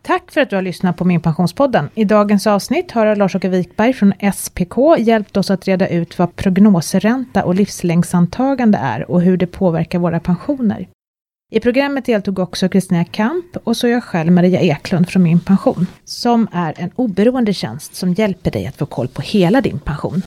Tack 0.02 0.32
för 0.32 0.42
att 0.42 0.50
du 0.50 0.56
har 0.56 0.64
lyssnat 0.64 0.98
på 0.98 1.06
Min 1.06 1.22
Pensionspodden. 1.22 1.90
I 1.96 2.04
dagens 2.04 2.48
avsnitt 2.48 2.92
har 2.92 3.16
Lars-Åke 3.16 3.50
Wikberg 3.50 3.94
från 3.94 4.14
SPK 4.34 4.98
hjälpt 4.98 5.38
oss 5.38 5.52
att 5.52 5.68
reda 5.68 5.88
ut 5.88 6.20
vad 6.20 6.36
prognosränta 6.36 7.44
och 7.44 7.56
livslängdsantagande 7.56 8.78
är 8.78 9.12
och 9.12 9.22
hur 9.22 9.38
det 9.38 9.48
påverkar 9.48 10.00
våra 10.00 10.20
pensioner. 10.20 10.88
I 11.52 11.60
programmet 11.60 12.06
deltog 12.06 12.40
också 12.40 12.70
Kristina 12.70 13.06
Kamp 13.06 13.58
och 13.64 13.78
så 13.78 13.88
jag 13.88 14.04
själv 14.04 14.32
Maria 14.32 14.60
Eklund 14.60 15.10
från 15.10 15.24
Min 15.24 15.40
Pension, 15.40 15.88
som 16.04 16.48
är 16.52 16.74
en 16.78 16.92
oberoende 16.96 17.54
tjänst 17.54 17.96
som 17.96 18.14
hjälper 18.14 18.52
dig 18.52 18.68
att 18.68 18.76
få 18.76 18.86
koll 18.86 19.08
på 19.08 19.22
hela 19.22 19.62
din 19.62 19.80
pension. 19.80 20.22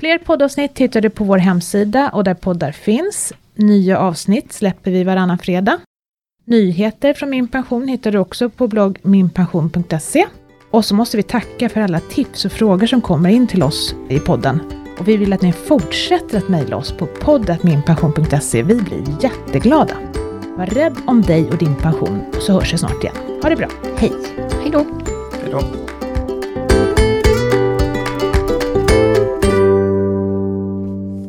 Fler 0.00 0.18
poddavsnitt 0.18 0.78
hittar 0.78 1.00
du 1.00 1.10
på 1.10 1.24
vår 1.24 1.38
hemsida 1.38 2.10
och 2.10 2.24
där 2.24 2.34
poddar 2.34 2.72
finns. 2.72 3.32
Nya 3.54 3.98
avsnitt 3.98 4.52
släpper 4.52 4.90
vi 4.90 5.04
varannan 5.04 5.38
fredag. 5.38 5.80
Nyheter 6.44 7.14
från 7.14 7.30
Min 7.30 7.48
Pension 7.48 7.88
hittar 7.88 8.12
du 8.12 8.18
också 8.18 8.50
på 8.50 8.68
blogg 8.68 8.98
minpension.se. 9.02 10.26
Och 10.70 10.84
så 10.84 10.94
måste 10.94 11.16
vi 11.16 11.22
tacka 11.22 11.68
för 11.68 11.80
alla 11.80 12.00
tips 12.00 12.44
och 12.44 12.52
frågor 12.52 12.86
som 12.86 13.00
kommer 13.00 13.30
in 13.30 13.46
till 13.46 13.62
oss 13.62 13.94
i 14.08 14.18
podden. 14.18 14.60
Och 14.98 15.08
vi 15.08 15.16
vill 15.16 15.32
att 15.32 15.42
ni 15.42 15.52
fortsätter 15.52 16.38
att 16.38 16.48
mejla 16.48 16.76
oss 16.76 16.92
på 16.92 17.06
poddatminpension.se. 17.06 18.62
Vi 18.62 18.74
blir 18.74 19.04
jätteglada. 19.20 19.94
Var 20.56 20.66
rädd 20.66 20.96
om 21.06 21.22
dig 21.22 21.50
och 21.50 21.58
din 21.58 21.76
pension 21.76 22.22
så 22.40 22.52
hörs 22.52 22.72
vi 22.72 22.78
snart 22.78 23.04
igen. 23.04 23.16
Ha 23.42 23.48
det 23.48 23.56
bra. 23.56 23.68
Hej! 23.96 24.12
Hej 24.62 24.70
då! 24.70 24.86
Hej 25.42 25.50
då! 25.50 25.91